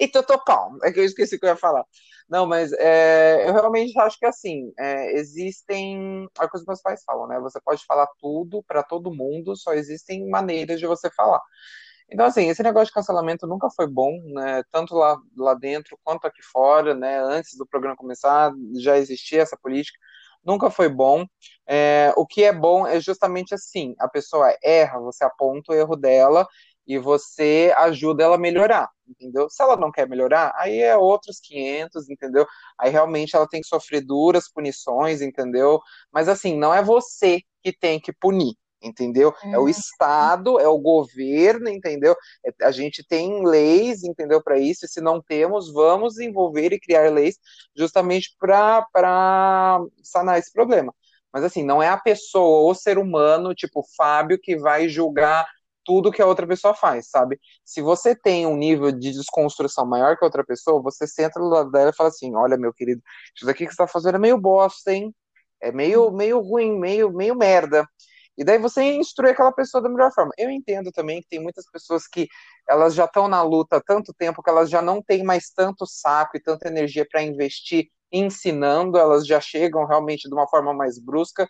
[0.00, 0.78] E totopão.
[0.82, 1.84] É que eu esqueci o que eu ia falar.
[2.28, 6.26] Não, mas é, eu realmente acho que assim, é, existem.
[6.40, 7.38] É o que os meus pais falam, né?
[7.40, 11.40] Você pode falar tudo para todo mundo, só existem maneiras de você falar.
[12.10, 14.62] Então, assim, esse negócio de cancelamento nunca foi bom, né?
[14.70, 17.18] Tanto lá, lá dentro quanto aqui fora, né?
[17.20, 19.98] Antes do programa começar, já existia essa política.
[20.44, 21.24] Nunca foi bom.
[21.66, 25.96] É, o que é bom é justamente assim: a pessoa erra, você aponta o erro
[25.96, 26.46] dela
[26.86, 29.48] e você ajuda ela a melhorar, entendeu?
[29.48, 32.46] Se ela não quer melhorar, aí é outros 500, entendeu?
[32.78, 35.80] Aí realmente ela tem que sofrer duras punições, entendeu?
[36.12, 39.34] Mas assim, não é você que tem que punir, entendeu?
[39.52, 39.70] É o Uhum.
[39.70, 42.14] Estado, é o governo, entendeu?
[42.44, 46.80] É- A gente tem leis, entendeu, para isso, e se não temos, vamos desenvolver e
[46.80, 47.36] criar leis
[47.76, 50.94] justamente para sanar esse problema.
[51.32, 55.46] Mas assim, não é a pessoa, o ser humano, tipo Fábio, que vai julgar
[55.84, 57.38] tudo que a outra pessoa faz, sabe?
[57.64, 61.46] Se você tem um nível de desconstrução maior que a outra pessoa, você senta do
[61.48, 63.02] lado dela e fala assim: olha, meu querido,
[63.36, 65.14] isso daqui que você tá fazendo é meio bosta, hein?
[65.60, 67.86] É meio, meio ruim, meio, meio merda.
[68.36, 70.32] E daí você instrui aquela pessoa da melhor forma.
[70.38, 72.28] Eu entendo também que tem muitas pessoas que
[72.68, 75.86] elas já estão na luta há tanto tempo que elas já não têm mais tanto
[75.86, 80.98] saco e tanta energia para investir ensinando, elas já chegam realmente de uma forma mais
[80.98, 81.48] brusca.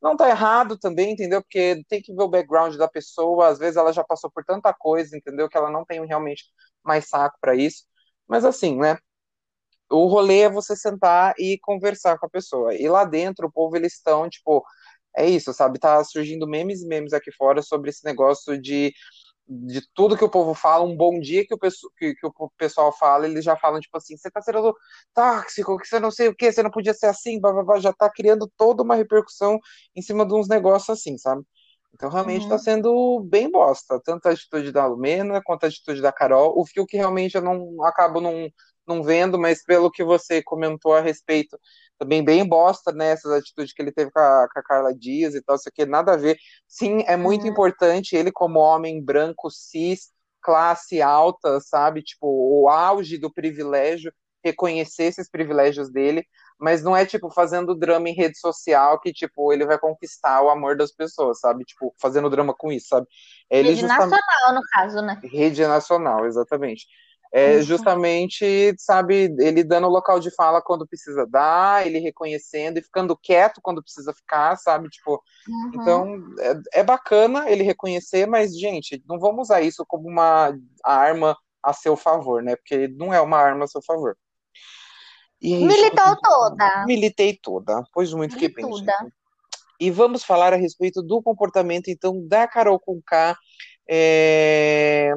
[0.00, 1.42] Não tá errado também, entendeu?
[1.42, 4.72] Porque tem que ver o background da pessoa, às vezes ela já passou por tanta
[4.74, 5.48] coisa, entendeu?
[5.48, 6.44] Que ela não tem realmente
[6.84, 7.84] mais saco para isso.
[8.28, 8.98] Mas assim, né?
[9.90, 12.74] O rolê é você sentar e conversar com a pessoa.
[12.74, 14.64] E lá dentro, o povo, eles estão, tipo,
[15.16, 15.78] é isso, sabe?
[15.78, 18.92] Tá surgindo memes e memes aqui fora sobre esse negócio de,
[19.48, 22.92] de tudo que o povo fala, um bom dia que o, que, que o pessoal
[22.96, 24.74] fala, eles já falam, tipo assim, você tá sendo
[25.14, 27.80] tóxico, que você não sei o que, você não podia ser assim, blá, blá, blá,
[27.80, 29.58] já tá criando toda uma repercussão
[29.94, 31.42] em cima de uns negócios assim, sabe?
[31.94, 32.58] Então realmente tá Uhum.
[32.58, 36.80] sendo bem bosta, tanto a atitude da Lumena quanto a atitude da Carol, o que,
[36.80, 38.48] o que realmente eu não acabo não,
[38.86, 41.58] não vendo, mas pelo que você comentou a respeito,
[41.98, 45.34] também bem bosta, né, essas atitudes que ele teve com a, com a Carla Dias
[45.34, 46.36] e tal, isso aqui, nada a ver.
[46.68, 47.48] Sim, é muito Uhum.
[47.48, 50.10] importante ele como homem branco, cis,
[50.42, 54.12] classe alta, sabe, tipo, o auge do privilégio,
[54.44, 56.24] reconhecer esses privilégios dele,
[56.58, 60.48] mas não é, tipo, fazendo drama em rede social que, tipo, ele vai conquistar o
[60.50, 63.06] amor das pessoas, sabe, tipo, fazendo drama com isso, sabe.
[63.50, 64.10] Ele Rede justamente...
[64.10, 65.20] nacional, no caso, né?
[65.24, 66.86] Rede nacional, exatamente.
[67.32, 67.68] É Isso.
[67.68, 73.60] justamente, sabe, ele dando local de fala quando precisa dar, ele reconhecendo e ficando quieto
[73.62, 74.88] quando precisa ficar, sabe?
[74.88, 75.70] Tipo, Uhum.
[75.74, 81.36] então é, é bacana ele reconhecer, mas, gente, não vamos usar isso como uma arma
[81.62, 82.56] a seu favor, né?
[82.56, 84.16] Porque não é uma arma a seu favor.
[85.40, 86.16] E Militou falar.
[86.22, 86.84] toda.
[86.86, 88.92] Militei toda, pois muito que bem, gente.
[89.78, 93.36] E vamos falar a respeito do comportamento, então, da Carol Conká.
[93.88, 95.12] É...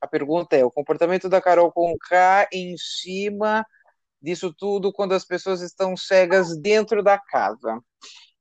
[0.00, 3.64] A pergunta é: o comportamento da Carol Conká em cima
[4.20, 7.80] disso tudo quando as pessoas estão cegas dentro da casa.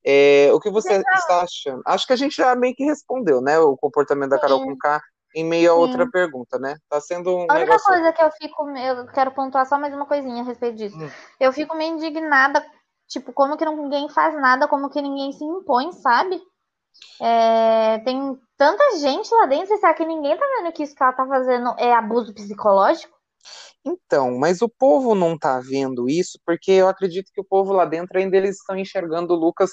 [0.05, 1.81] É, o que você está achando?
[1.85, 3.59] Acho que a gente já meio que respondeu, né?
[3.59, 4.65] O comportamento da Carol Sim.
[4.67, 5.01] Conká
[5.35, 5.81] em meio a Sim.
[5.81, 6.77] outra pergunta, né?
[6.89, 7.85] Tá sendo um A única negócio.
[7.85, 8.69] coisa que eu fico.
[8.69, 10.97] Eu quero pontuar só mais uma coisinha a respeito disso.
[10.97, 11.09] Hum.
[11.39, 12.65] Eu fico meio indignada,
[13.07, 16.41] tipo, como que ninguém faz nada, como que ninguém se impõe, sabe?
[17.21, 21.13] É, tem tanta gente lá dentro, será que ninguém tá vendo que isso que ela
[21.13, 23.15] tá fazendo é abuso psicológico?
[23.85, 27.85] Então, mas o povo não tá vendo isso porque eu acredito que o povo lá
[27.85, 29.71] dentro ainda eles estão enxergando o Lucas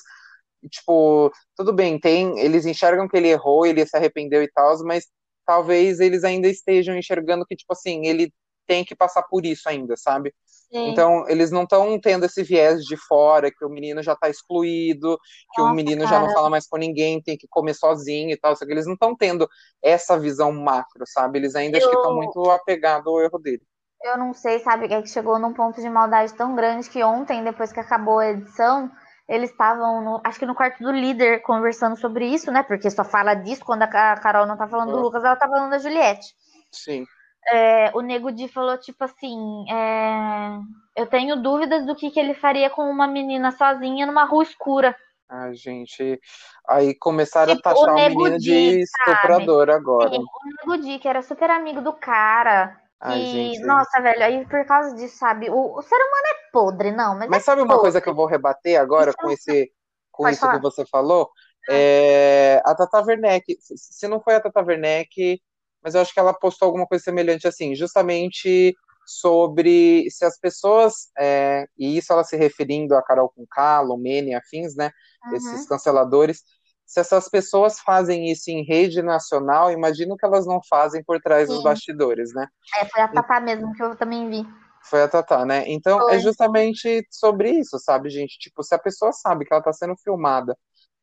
[0.68, 5.06] tipo, tudo bem, tem, eles enxergam que ele errou, ele se arrependeu e tal, mas
[5.46, 8.32] talvez eles ainda estejam enxergando que, tipo assim, ele
[8.66, 10.34] tem que passar por isso ainda, sabe?
[10.72, 10.90] Sim.
[10.90, 15.18] Então, eles não estão tendo esse viés de fora, que o menino já tá excluído,
[15.54, 16.16] que Nossa, o menino cara.
[16.16, 18.56] já não fala mais com ninguém, tem que comer sozinho e tal.
[18.56, 19.48] Só que eles não estão tendo
[19.82, 21.38] essa visão macro, sabe?
[21.38, 21.90] Eles ainda eu...
[21.90, 23.62] estão muito apegados ao erro dele.
[24.02, 27.42] Eu não sei, sabe, é que chegou num ponto de maldade tão grande que ontem,
[27.42, 28.90] depois que acabou a edição,
[29.26, 32.62] eles estavam, acho que no quarto do líder, conversando sobre isso, né?
[32.62, 35.70] Porque só fala disso quando a Carol não tá falando do Lucas, ela tá falando
[35.70, 36.34] da Juliette.
[36.70, 37.06] Sim.
[37.52, 40.58] É, o Nego Di falou, tipo assim, é,
[40.96, 44.96] eu tenho dúvidas do que, que ele faria com uma menina sozinha numa rua escura.
[45.28, 46.20] Ah, gente,
[46.68, 50.10] aí começaram tipo, a taxar o, o menino de estuprador agora.
[50.10, 54.24] Sim, o Nego Di, que era super amigo do cara, Ai, e, gente, nossa, velho,
[54.24, 57.28] aí por causa disso, sabe, o, o ser humano é podre, não, mas.
[57.28, 59.70] Mas é sabe uma coisa que eu vou rebater agora com esse
[60.10, 60.54] com isso falar.
[60.54, 61.30] que você falou?
[61.68, 61.74] Ah.
[61.74, 65.40] É, a Tata Werneck, se não foi a Tata Werneck,
[65.84, 68.74] mas eu acho que ela postou alguma coisa semelhante assim, justamente
[69.06, 74.34] sobre se as pessoas, é, e isso ela se referindo a Carol Conká, Lomene e
[74.34, 74.90] afins, né,
[75.26, 75.36] uhum.
[75.36, 76.42] esses canceladores,
[76.86, 81.48] se essas pessoas fazem isso em rede nacional, imagino que elas não fazem por trás
[81.48, 81.54] Sim.
[81.54, 82.46] dos bastidores, né?
[82.78, 84.46] É, foi a Tatá mesmo que eu também vi.
[84.82, 85.64] Foi a Tatá, né?
[85.66, 86.16] Então é foi.
[86.16, 88.38] é justamente sobre isso, sabe, gente?
[88.38, 90.56] Tipo, se a pessoa sabe que ela tá sendo filmada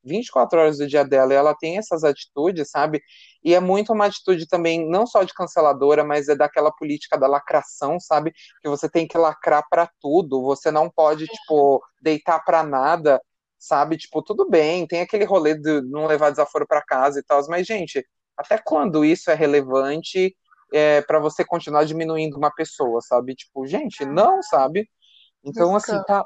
[0.04, 3.02] 24 horas do dia dela e ela tem essas atitudes, sabe?
[3.44, 7.28] E é muito uma atitude também, não só de canceladora, mas é daquela política da
[7.28, 8.32] lacração, sabe?
[8.62, 13.22] Que você tem que lacrar para tudo, você não pode, tipo, deitar para nada
[13.62, 13.96] sabe?
[13.96, 17.68] Tipo, tudo bem, tem aquele rolê de não levar desaforo para casa e tal, mas,
[17.68, 18.04] gente,
[18.36, 20.36] até quando isso é relevante
[20.74, 23.36] é, para você continuar diminuindo uma pessoa, sabe?
[23.36, 24.90] Tipo, gente, não, sabe?
[25.44, 26.26] Então, assim, assim, tá,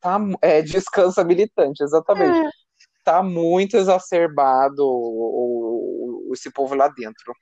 [0.00, 0.18] tá.
[0.40, 2.38] É, descansa militante, exatamente.
[2.38, 2.50] É.
[3.04, 7.34] Tá muito exacerbado o, o, esse povo lá dentro.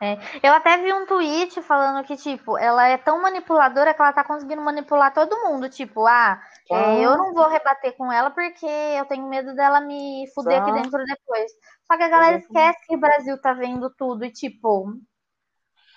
[0.00, 0.16] É.
[0.42, 4.22] Eu até vi um tweet falando que, tipo, ela é tão manipuladora que ela tá
[4.22, 5.68] conseguindo manipular todo mundo.
[5.68, 6.40] Tipo, ah,
[6.70, 10.72] é, eu não vou rebater com ela porque eu tenho medo dela me fuder aqui
[10.72, 11.50] dentro depois.
[11.86, 14.94] Só que a galera esquece que o Brasil tá vendo tudo e, tipo,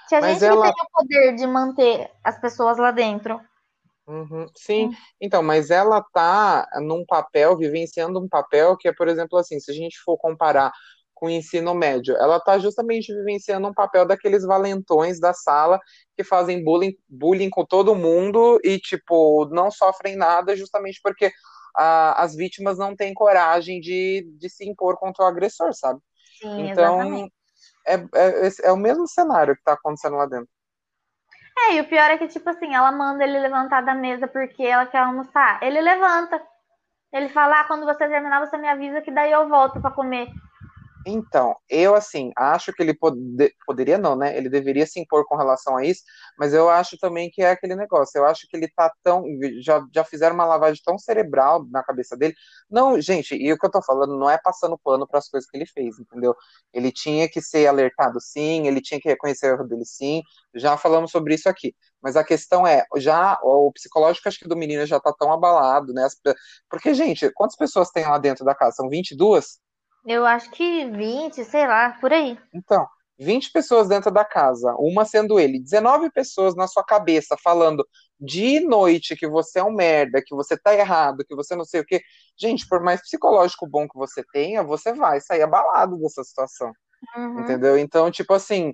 [0.07, 0.64] se a Mas gente ela...
[0.64, 3.39] tem o poder de manter as pessoas lá dentro.
[4.07, 4.91] Uhum, sim, hum.
[5.21, 9.71] então, mas ela tá num papel, vivenciando um papel que é, por exemplo, assim, se
[9.71, 10.71] a gente for comparar
[11.21, 12.15] com o ensino médio.
[12.17, 15.79] Ela está justamente vivenciando um papel daqueles valentões da sala
[16.17, 21.31] que fazem bullying, bullying com todo mundo e, tipo, não sofrem nada justamente porque
[21.77, 25.99] a, as vítimas não têm coragem de, de se impor contra o agressor, sabe?
[26.39, 27.29] Sim, então,
[27.85, 30.49] é, é, é, o mesmo cenário que está acontecendo lá dentro.
[31.70, 34.64] É, e o pior é que, tipo assim, ela manda ele levantar da mesa porque
[34.64, 35.62] ela quer almoçar.
[35.62, 36.41] Ele levanta.
[37.14, 40.28] Ele fala, ah, quando você terminar, você me avisa que daí eu volto para comer.
[41.05, 43.17] Então, eu assim, acho que ele pode,
[43.65, 44.37] poderia não, né?
[44.37, 46.03] Ele deveria se impor com relação a isso,
[46.37, 48.19] mas eu acho também que é aquele negócio.
[48.19, 49.23] Eu acho que ele tá tão.
[49.61, 52.35] Já, já fizeram uma lavagem tão cerebral na cabeça dele.
[52.69, 55.49] Não, gente, e o que eu tô falando não é passando pano para as coisas
[55.49, 56.35] que ele fez, entendeu?
[56.71, 60.21] Ele tinha que ser alertado sim, ele tinha que reconhecer o erro dele sim.
[60.53, 61.75] Já falamos sobre isso aqui.
[62.01, 65.93] Mas a questão é, já o psicológico acho que do menino já tá tão abalado,
[65.93, 66.07] né?
[66.69, 68.77] Porque, gente, quantas pessoas tem lá dentro da casa?
[68.77, 69.59] São 22?
[70.05, 72.37] Eu acho que 20, sei lá, por aí.
[72.53, 72.87] Então,
[73.19, 77.87] 20 pessoas dentro da casa, uma sendo ele, 19 pessoas na sua cabeça falando
[78.19, 81.81] de noite que você é um merda, que você tá errado, que você não sei
[81.81, 82.01] o quê.
[82.39, 86.71] Gente, por mais psicológico bom que você tenha, você vai sair abalado dessa situação.
[87.15, 87.41] Uhum.
[87.41, 87.77] Entendeu?
[87.77, 88.73] Então, tipo assim,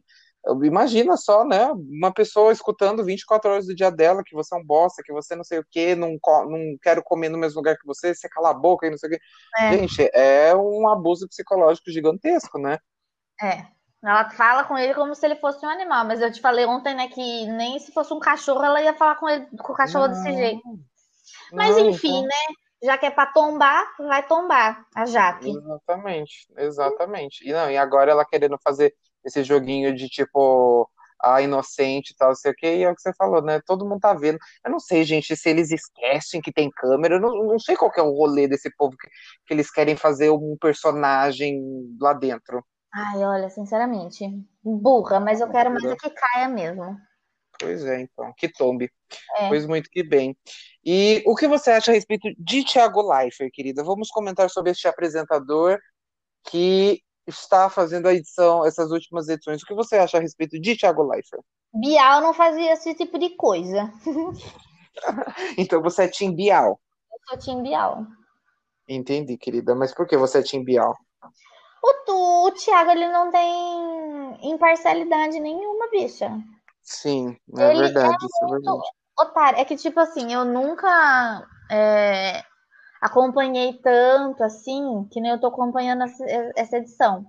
[0.63, 1.71] Imagina só, né?
[1.71, 5.35] Uma pessoa escutando 24 horas do dia dela que você é um bosta, que você
[5.35, 8.51] não sei o quê, não, não quero comer no mesmo lugar que você, você cala
[8.51, 9.19] a boca e não sei o quê.
[9.57, 9.71] É.
[9.73, 12.77] Gente, é um abuso psicológico gigantesco, né?
[13.41, 13.65] É.
[14.03, 16.93] Ela fala com ele como se ele fosse um animal, mas eu te falei ontem,
[16.93, 20.07] né, que nem se fosse um cachorro ela ia falar com ele, com o cachorro
[20.07, 20.61] não, desse jeito.
[21.51, 22.55] Mas não, enfim, né?
[22.83, 25.49] Já que é pra tombar, vai tombar a Jaque.
[25.49, 27.47] Exatamente, exatamente.
[27.47, 28.93] E não, e agora ela querendo fazer
[29.27, 33.01] esse joguinho de tipo a inocente e tal, sei o que, e é o que
[33.01, 33.59] você falou, né?
[33.65, 34.37] Todo mundo tá vendo.
[34.63, 37.91] Eu não sei, gente, se eles esquecem que tem câmera, eu não, não sei qual
[37.95, 39.07] é o rolê desse povo que,
[39.45, 41.59] que eles querem fazer um personagem
[41.99, 42.63] lá dentro.
[42.93, 44.25] Ai, olha, sinceramente,
[44.63, 46.97] burra, mas eu quero mais é que caia mesmo.
[47.59, 48.91] Pois é, então, que tombe.
[49.37, 49.47] É.
[49.47, 50.37] Pois muito que bem.
[50.85, 53.83] E o que você acha a respeito de Thiago Leifert, querida?
[53.83, 55.79] Vamos comentar sobre este apresentador
[56.49, 59.61] que está fazendo a edição, essas últimas edições.
[59.61, 61.43] O que você acha a respeito de Thiago Leifert?
[61.73, 63.91] Bial não fazia esse tipo de coisa.
[65.57, 66.79] então você é Tim Bial.
[67.11, 68.05] Eu sou Tim Bial.
[68.87, 69.75] Entendi, querida.
[69.75, 70.95] Mas por que você é Tim Bial?
[71.83, 76.31] O, tu, o Thiago, ele não tem imparcialidade nenhuma, bicha.
[76.81, 78.89] Sim, é Ele verdade, é isso é verdade.
[79.19, 79.59] otário.
[79.59, 82.43] É que, tipo assim, eu nunca é,
[83.01, 86.03] acompanhei tanto assim, que nem eu tô acompanhando
[86.55, 87.25] essa, edição.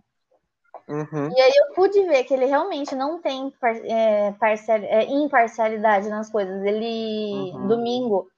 [0.89, 5.05] Uhum, E aí eu pude ver que ele realmente não tem par- é, parcial- é,
[5.05, 6.65] imparcialidade nas coisas.
[6.65, 7.69] Ele, Uhum.
[7.69, 8.29] domingo,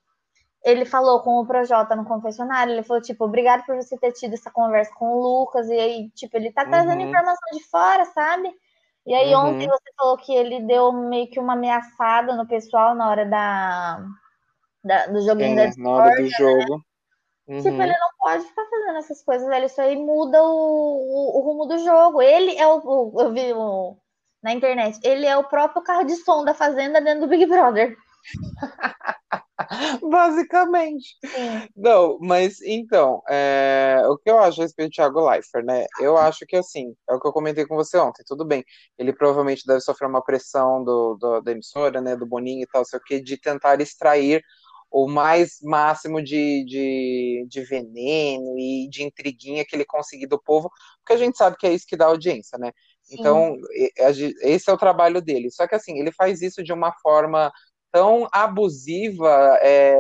[0.65, 4.35] ele falou com o Projota no confessionário, ele falou, tipo, obrigado por você ter tido
[4.35, 7.09] essa conversa com o Lucas, e aí, tipo, ele tá trazendo Uhum.
[7.09, 8.53] informação de fora, sabe?
[9.07, 9.49] E aí Uhum.
[9.51, 14.05] ontem você falou que ele deu meio que uma ameaçada no pessoal na hora da,
[14.85, 16.67] da- do joguinho da é, na hora do Discord.
[16.67, 16.83] jogo.
[17.59, 17.83] Tipo, Uhum.
[17.83, 19.67] ele não pode ficar fazendo essas coisas, velho.
[19.67, 22.23] Isso aí muda o, o, o rumo do jogo.
[22.23, 23.53] Ele é o, o- Eu vi
[24.43, 24.99] na internet.
[25.03, 27.97] Ele é o próprio carro de som da Fazenda dentro do Big Brother.
[30.03, 31.17] Basicamente.
[31.25, 31.69] Sim.
[31.77, 35.87] Não, mas então, é, o que eu acho a respeito do Thiago Leifert, né?
[36.01, 38.65] Eu acho que assim, é o que eu comentei com você ontem, tudo bem.
[38.99, 42.17] Ele provavelmente deve sofrer uma pressão do, do- da emissora, né?
[42.17, 44.43] Do Boninho e tal, sei o quê, de tentar extrair
[44.91, 50.71] o mais máximo de, de, de veneno e de intriguinha que ele conseguir do povo,
[50.99, 52.73] porque a gente sabe que é isso que dá audiência, né?
[53.03, 53.47] Sim.
[53.47, 53.93] Então, e-
[54.43, 55.51] esse é o trabalho dele.
[55.51, 57.53] Só que assim, ele faz isso de uma forma
[57.93, 59.97] tão abusiva é,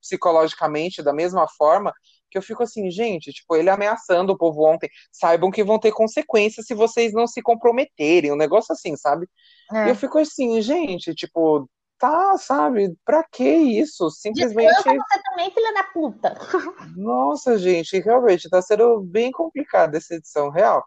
[0.00, 1.92] psicologicamente, da mesma forma,
[2.30, 5.92] que eu fico assim, gente, tipo, ele ameaçando o povo ontem, saibam que vão ter
[5.92, 9.28] consequências se vocês não se comprometerem, um negócio assim, sabe?
[9.84, 9.88] E É.
[9.88, 11.68] eu fico assim, gente, tipo,
[12.02, 14.10] tá, sabe, pra que isso?
[14.10, 16.36] Simplesmente, Descansa você também, filha da puta.
[16.96, 20.84] nossa, gente, realmente tá sendo bem complicado essa edição real.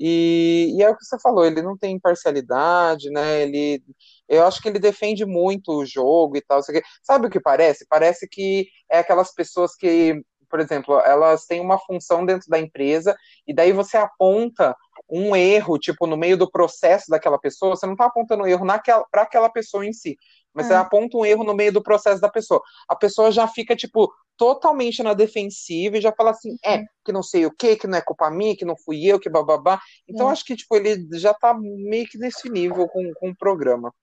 [0.00, 3.42] E, e é o que você falou, ele não tem imparcialidade, né?
[3.42, 3.80] Ele,
[4.28, 6.60] eu acho que ele defende muito o jogo e tal.
[7.04, 7.86] Sabe o que parece?
[7.88, 13.16] Parece que é aquelas pessoas que, por exemplo, elas têm uma função dentro da empresa
[13.46, 14.74] e daí você aponta
[15.08, 18.66] um erro, tipo, no meio do processo daquela pessoa, você não está apontando um erro
[19.10, 20.16] para aquela pessoa em si,
[20.58, 20.78] mas você Hum.
[20.78, 22.60] aponta um erro no meio do processo da pessoa.
[22.88, 27.22] A pessoa já fica, tipo, totalmente na defensiva e já fala assim, é, que não
[27.22, 29.80] sei o que, que não é culpa minha, que não fui eu, que bababá.
[30.08, 30.32] Então Sim.
[30.32, 33.94] acho que, tipo, ele já tá meio que nesse nível com, com o programa.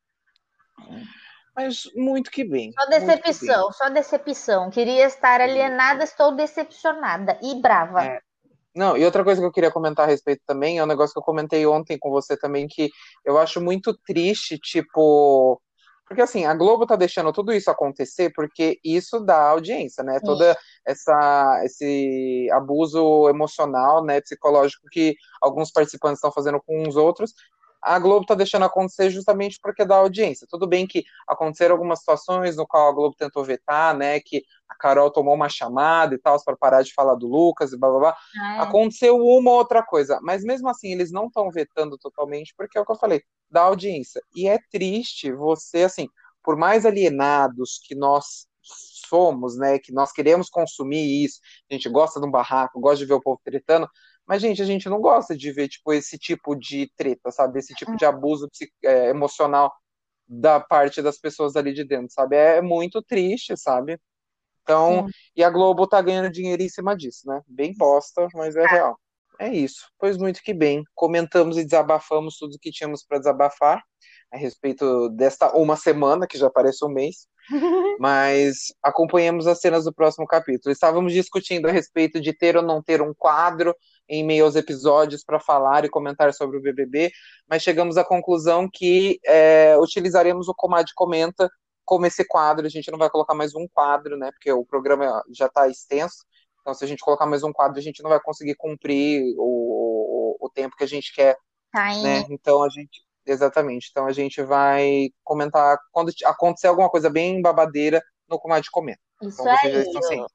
[1.56, 2.72] Mas muito que bem.
[2.74, 3.08] Só que bem.
[3.08, 4.70] decepção, só decepção.
[4.70, 8.04] Queria estar alienada, estou decepcionada e brava.
[8.04, 8.20] É.
[8.76, 11.20] Não, e outra coisa que eu queria comentar a respeito também é um negócio que
[11.20, 12.90] eu comentei ontem com você também, que
[13.24, 15.62] eu acho muito triste, tipo.
[16.08, 20.20] Porque assim, a Globo tá deixando tudo isso acontecer porque isso dá audiência, né?
[20.20, 20.26] Sim.
[20.26, 27.34] Toda essa esse abuso emocional, né, psicológico que alguns participantes estão fazendo com os outros,
[27.86, 30.48] a Globo tá deixando acontecer justamente porque dá audiência.
[30.50, 34.76] Tudo bem que aconteceram algumas situações no qual a Globo tentou vetar, né, que a
[34.76, 38.00] Carol tomou uma chamada e tal para parar de falar do Lucas e blá blá
[38.00, 38.18] blá.
[38.42, 38.60] Ah, é.
[38.62, 42.82] Aconteceu uma ou outra coisa, mas mesmo assim eles não estão vetando totalmente, porque é
[42.82, 43.22] o que eu falei,
[43.52, 44.20] dá audiência.
[44.36, 46.10] E é triste você, assim,
[46.44, 52.20] por mais alienados que nós somos, né, que nós queremos consumir isso, a gente gosta
[52.20, 53.88] de um barraco, gosta de ver o povo tretando,
[54.28, 57.60] mas, gente, a gente não gosta de ver, tipo, esse tipo de treta, sabe?
[57.60, 58.50] Esse tipo de abuso
[58.84, 59.72] é, emocional
[60.28, 62.36] da parte das pessoas ali de dentro, sabe?
[62.36, 64.00] É muito triste, sabe?
[64.64, 65.14] Então, Sim.
[65.36, 67.42] e a Globo tá ganhando dinheiro em cima disso, né?
[67.48, 69.00] Bem posta, mas é real.
[69.40, 69.88] É isso.
[70.00, 70.84] Pois muito que bem.
[70.96, 73.84] Comentamos e desabafamos tudo que tínhamos para desabafar
[74.32, 77.28] a respeito desta uma semana, que já parece um mês,
[78.00, 80.72] mas acompanhamos as cenas do próximo capítulo.
[80.72, 83.76] Estávamos discutindo a respeito de ter ou não ter um quadro
[84.10, 87.12] em meio aos episódios para falar e comentar sobre o BBB,
[87.50, 91.50] mas chegamos à conclusão que é, utilizaremos o Comad Comenta
[91.84, 92.66] como esse quadro.
[92.66, 94.32] A gente não vai colocar mais um quadro, né?
[94.32, 96.26] Porque o programa já está extenso.
[96.62, 100.38] Então, se a gente colocar mais um quadro, a gente não vai conseguir cumprir o,
[100.40, 101.38] o, o tempo que a gente quer
[101.76, 102.26] Tá né?
[102.30, 103.88] Então a gente, exatamente.
[103.92, 109.00] Então a gente vai comentar quando acontecer alguma coisa bem babadeira no Comadre Comenta.
[109.22, 109.82] Isso Então já aí.
[109.82, 110.34] estão cientes.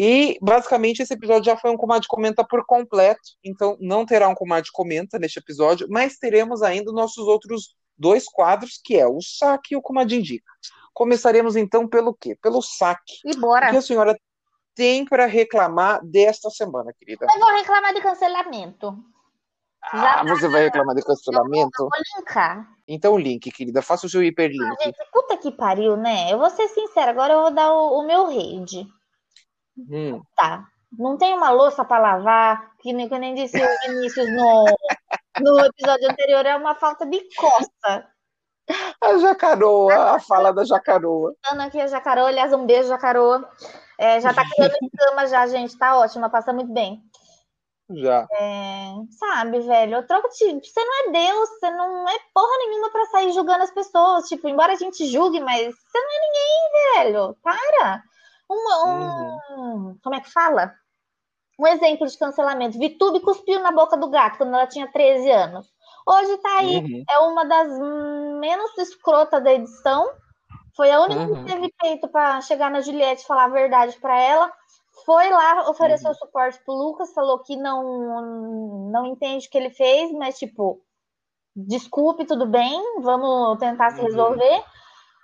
[0.00, 3.20] E basicamente esse episódio já foi um Comadre Comenta por completo.
[3.44, 8.80] Então não terá um Comadre Comenta neste episódio, mas teremos ainda nossos outros dois quadros,
[8.84, 10.44] que é o saque e o Comadre Indica.
[10.94, 12.36] Começaremos então pelo quê?
[12.40, 13.18] Pelo saque.
[13.24, 13.70] E O bora.
[13.70, 14.16] que a senhora
[14.74, 17.26] tem para reclamar desta semana, querida?
[17.32, 18.96] Eu vou reclamar de cancelamento.
[19.92, 21.78] Ah, você vai reclamar de cancelamento?
[21.78, 22.68] Vou linkar.
[22.86, 24.82] Então, link, querida, faça o seu hiperlink.
[24.82, 26.32] Gente, puta que pariu, né?
[26.32, 28.86] Eu vou ser sincera, agora eu vou dar o, o meu raid.
[29.90, 30.66] Hum, Tá.
[30.90, 34.64] Não tem uma louça pra lavar, que nem, que nem disse o Vinícius no,
[35.40, 38.08] no episódio anterior, é uma falta de costa.
[39.02, 41.34] a jacaroa, a fala da jacaroa.
[41.50, 43.48] Ana aqui, a Jacaroa, aliás, um beijo, Jacaroa.
[43.98, 45.76] É, já tá criando em cama já, gente.
[45.76, 47.02] Tá ótima, passa muito bem.
[47.90, 48.26] Já.
[48.32, 49.96] É, sabe, velho?
[49.96, 50.60] Eu troco de.
[50.66, 54.28] Você não é Deus, você não é porra nenhuma pra sair julgando as pessoas.
[54.28, 57.36] Tipo, embora a gente julgue, mas você não é ninguém, velho.
[57.42, 58.02] Para.
[58.50, 60.72] Um, um- Como é que fala?
[61.58, 62.78] Um exemplo de cancelamento.
[62.78, 65.66] Vitube cuspiu na boca do gato quando ela tinha 13 anos.
[66.06, 66.76] Hoje tá aí.
[66.78, 67.04] Uhum.
[67.10, 67.68] É uma das
[68.38, 70.08] menos escrotas da edição.
[70.76, 71.44] Foi a única Uhum.
[71.44, 74.52] que teve peito pra chegar na Juliette e falar a verdade pra ela.
[75.08, 80.12] Foi lá, ofereceu suporte pro Lucas, falou que não, não entende o que ele fez,
[80.12, 80.82] mas tipo,
[81.56, 84.06] desculpe, tudo bem, vamos tentar se Uhum.
[84.06, 84.62] resolver.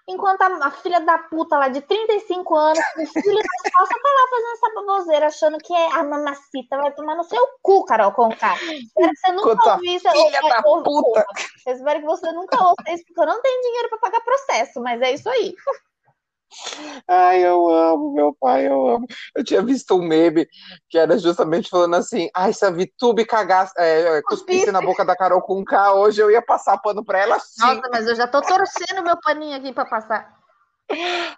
[0.08, 4.08] Enquanto a, a filha da puta lá de 35 anos, com filho nas costas, tá
[4.08, 8.12] lá fazendo essa baboseira, achando que é a mamacita, vai tomar no seu cu, Carol
[8.12, 8.54] Conká.
[8.54, 10.10] Espero que você nunca ouviu isso.
[10.10, 11.26] filha ou- da ou- puta.
[11.66, 14.80] Eu espero que você nunca ouça isso, porque eu não tenho dinheiro pra pagar processo,
[14.80, 15.54] mas é isso aí.
[17.08, 19.06] Ai, eu amo, meu pai, eu amo.
[19.34, 20.46] Eu tinha visto um meme
[20.88, 25.16] que era justamente falando assim: ai, se a Vitube cagasse, é, cuspisse na boca da
[25.16, 27.60] Carol com K, hoje eu ia passar pano pra ela sim.
[27.66, 30.34] Nossa, mas eu já tô torcendo meu paninho aqui pra passar.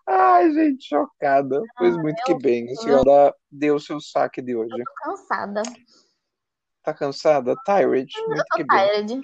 [0.06, 1.62] Ai, gente, chocada.
[1.76, 2.70] Pois muito que bem.
[2.70, 4.76] A senhora deu o seu saque de hoje.
[4.76, 5.62] Tô cansada.
[6.82, 7.54] Tá cansada?
[7.64, 8.12] Tired?
[8.28, 8.86] Muito que Tô bem.
[8.86, 9.22] tired.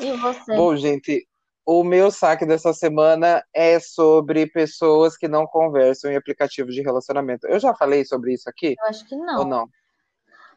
[0.00, 0.56] E você?
[0.56, 1.26] Bom, gente,
[1.64, 7.46] o meu saque dessa semana é sobre pessoas que não conversam em aplicativos de relacionamento.
[7.46, 9.44] Eu já falei sobre isso aqui Eu acho que ou não.
[9.44, 9.68] não?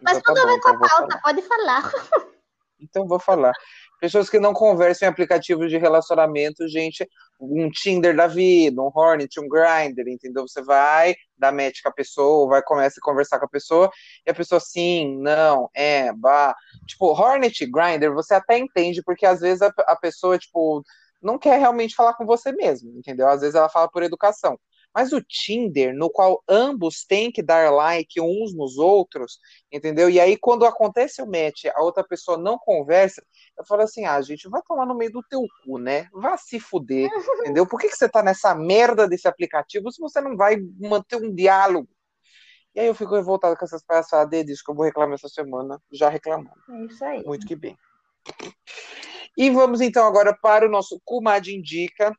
[0.02, 1.92] Mas Então tá tudo a bom, ver com a pauta, pode falar.
[2.80, 3.54] Então vou falar.
[4.00, 7.08] Pessoas que não conversam em aplicativos de relacionamento, gente,
[7.40, 10.48] um Tinder da vida, um Hornet, um Grindr, entendeu?
[10.48, 13.90] Você vai, dá match com a pessoa, vai começa a conversar com a pessoa,
[14.26, 16.56] e a pessoa sim, não, é, bah.
[16.88, 20.84] Tipo, Hornet, Grindr, você até entende, porque às vezes a, a pessoa, tipo,
[21.22, 23.28] não quer realmente falar com você mesmo, entendeu?
[23.28, 24.60] Às vezes ela fala por educação.
[24.96, 29.40] Mas o Tinder, no qual ambos têm que dar like uns nos outros,
[29.70, 30.10] entendeu?
[30.10, 33.22] E aí, quando acontece o match, a outra pessoa não conversa,
[33.58, 36.08] eu falo assim: ah, gente, vai tomar no meio do teu cu, né?
[36.14, 37.10] Vá se fuder,
[37.46, 37.68] entendeu?
[37.68, 41.34] Por que, que você tá nessa merda desse aplicativo se você não vai manter um
[41.34, 41.90] diálogo?
[42.74, 45.82] E aí eu fico revoltado com essas palhaçadas disso que eu vou reclamar essa semana,
[45.92, 46.52] já reclamando.
[46.70, 47.24] É isso aí.
[47.26, 47.78] Muito que bem.
[49.38, 52.14] E vamos então agora para o nosso Kumad Indica.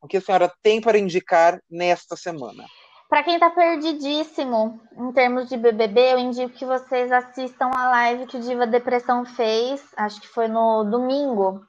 [0.00, 2.64] O que a senhora tem para indicar nesta semana?
[3.08, 8.26] Pra quem tá perdidíssimo em termos de BBB, eu indico que vocês assistam a live
[8.26, 11.64] que o Diva Depressão fez, acho que foi no domingo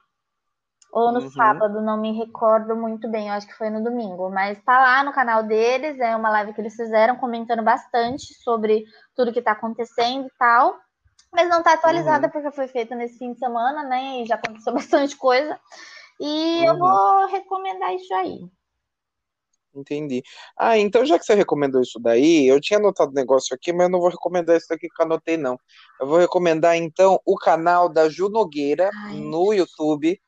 [0.90, 1.30] ou no Uhum.
[1.30, 5.04] sábado, não me recordo muito bem, eu acho que foi no domingo, mas tá lá
[5.04, 9.52] no canal deles, é uma live que eles fizeram comentando bastante sobre tudo que tá
[9.52, 10.76] acontecendo e tal.
[11.30, 12.32] Mas não tá atualizada Uhum.
[12.32, 14.22] porque foi feita nesse fim de semana, né?
[14.22, 15.60] E já aconteceu bastante coisa.
[16.20, 16.78] E eu Uhum.
[16.78, 18.40] vou recomendar isso aí.
[19.74, 20.22] Entendi.
[20.56, 23.90] Ah, então já que você recomendou isso daí, eu tinha anotado negócio aqui, mas eu
[23.90, 25.56] não vou recomendar isso daqui que eu anotei, não.
[26.00, 29.14] Eu vou recomendar, então, o canal da Ju Nogueira Ai.
[29.20, 30.20] no YouTube,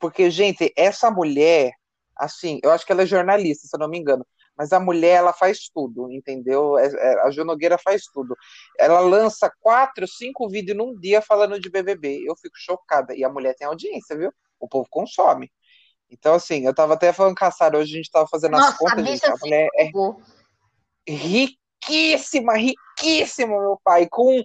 [0.00, 1.72] porque, gente, essa mulher,
[2.16, 4.26] assim, eu acho que ela é jornalista, se eu não me engano,
[4.56, 6.76] mas a mulher, ela faz tudo, entendeu?
[6.78, 8.34] É- é- a Ju Nogueira faz tudo.
[8.78, 12.24] Ela lança quatro, cinco vídeos num dia falando de BBB.
[12.28, 13.14] Eu fico chocada.
[13.14, 14.32] E a mulher tem audiência, viu?
[14.58, 15.50] O povo consome.
[16.10, 18.60] Então, assim, eu tava até falando com a Sara, hoje a gente tava fazendo as
[18.62, 20.22] Nossa, a contas, gente, bicha a mulher é Vou.
[21.06, 24.08] riquíssima, riquíssima, meu pai.
[24.08, 24.42] Com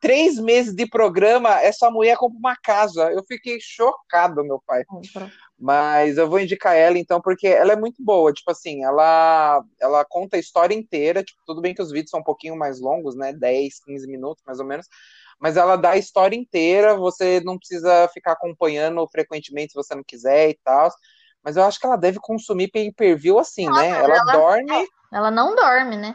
[0.00, 3.10] três meses de programa, essa mulher compra uma casa.
[3.12, 4.82] Eu fiquei chocado, meu pai.
[5.58, 8.32] Mas eu vou indicar ela, então, porque ela é muito boa.
[8.32, 11.22] Tipo assim, ela, ela conta a história inteira.
[11.22, 13.32] Tipo, tudo bem que os vídeos são um pouquinho mais longos, né?
[13.32, 14.86] 10, 15 minutos, mais ou menos.
[15.40, 16.94] Mas ela dá a história inteira.
[16.96, 20.90] Você não precisa ficar acompanhando frequentemente se você não quiser e tal.
[21.42, 23.88] Mas eu acho que ela deve consumir pay-per-view assim, né?
[23.88, 24.86] Ela, ela- dorme.
[25.10, 26.14] Ela não dorme, né?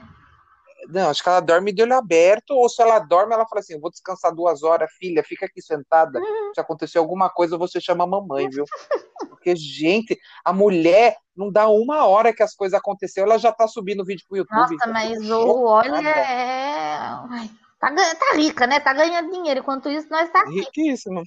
[0.88, 3.80] Não, acho que ela dorme de olho aberto, ou se ela dorme, ela fala assim:
[3.80, 6.22] vou descansar duas horas, filha, fica aqui sentada.
[6.54, 8.66] Se acontecer alguma coisa, você chama a mamãe, viu?
[9.30, 13.68] Porque, gente, a mulher não dá uma hora que as coisas aconteceram, ela já tá
[13.68, 14.56] subindo vídeo pro YouTube.
[14.56, 16.98] Nossa, mas o olha é.
[17.30, 17.50] Ai,
[17.92, 18.80] tá, tá rica, né?
[18.80, 19.60] Tá ganhando dinheiro.
[19.60, 20.44] Enquanto isso, nós tá.
[20.46, 21.24] Riquíssimo.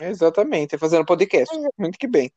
[0.00, 1.54] Exatamente, fazendo podcast.
[1.78, 2.30] Muito que bem.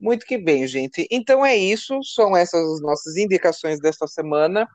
[0.00, 1.06] Muito que bem, gente.
[1.10, 4.66] Então é isso, são essas as nossas indicações desta semana.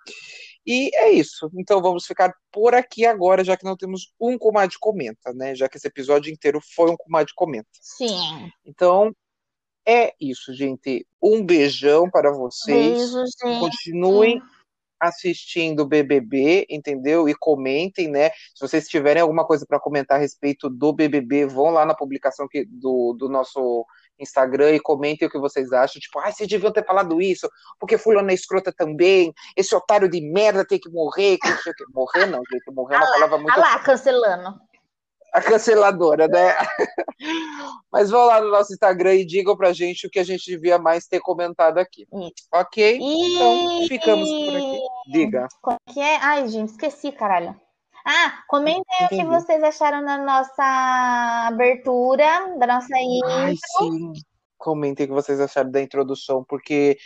[0.65, 1.49] E é isso.
[1.55, 5.55] Então vamos ficar por aqui agora, já que não temos um Comadre Comenta, né?
[5.55, 7.69] Já que esse episódio inteiro foi um Comadre Comenta.
[7.81, 8.51] Sim.
[8.65, 9.15] Então
[9.87, 11.07] é isso, gente.
[11.21, 12.97] Um beijão para vocês.
[12.97, 13.59] Beijo, gente.
[13.59, 14.41] Continuem
[14.99, 17.27] assistindo o BBB, entendeu?
[17.27, 18.29] E comentem, né?
[18.53, 22.47] Se vocês tiverem alguma coisa para comentar a respeito do BBB, vão lá na publicação
[22.47, 23.85] que, do, do nosso
[24.19, 25.99] Instagram e comentem o que vocês acham.
[25.99, 30.21] Tipo, ah, vocês deviam ter falado isso, porque fulano é escrota também, esse otário de
[30.21, 31.37] merda tem que morrer.
[31.37, 33.51] Que, que, morrer não, gente, morrer é uma palavra muito...
[33.51, 34.59] Ah lá, cancelando
[35.33, 36.55] a canceladora, né?
[37.91, 40.77] Mas vão lá no nosso Instagram e digam pra gente o que a gente devia
[40.77, 42.07] mais ter comentado aqui.
[42.53, 42.99] Ok?
[42.99, 43.35] E...
[43.35, 44.79] Então, ficamos por aqui.
[45.11, 45.47] Diga.
[45.61, 46.17] Como que é?
[46.17, 47.55] Ai, gente, esqueci, caralho.
[48.05, 53.29] Ah, comentem o que vocês acharam da nossa abertura, da nossa intro.
[53.29, 54.13] Ai, sim.
[54.57, 56.97] Comentem o que vocês acharam da introdução, porque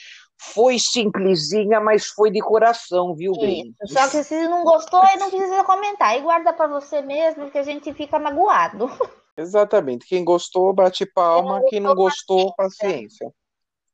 [0.42, 3.76] foi simplesinha, mas foi de coração, viu, bem?
[3.86, 6.18] Só que se não gostou, aí não precisa comentar.
[6.18, 8.90] E guarda para você mesmo, porque a gente fica magoado.
[9.38, 10.08] Exatamente.
[10.08, 11.62] Quem gostou, bate palma.
[11.70, 13.32] Quem não gostou, paciência.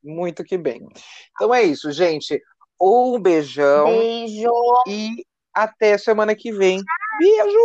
[0.02, 0.88] Muito que bem.
[1.32, 2.42] Então é isso, gente.
[2.80, 3.86] Um beijão.
[3.86, 4.52] Beijo.
[4.88, 6.82] E até semana que vem.
[7.20, 7.58] Beijo!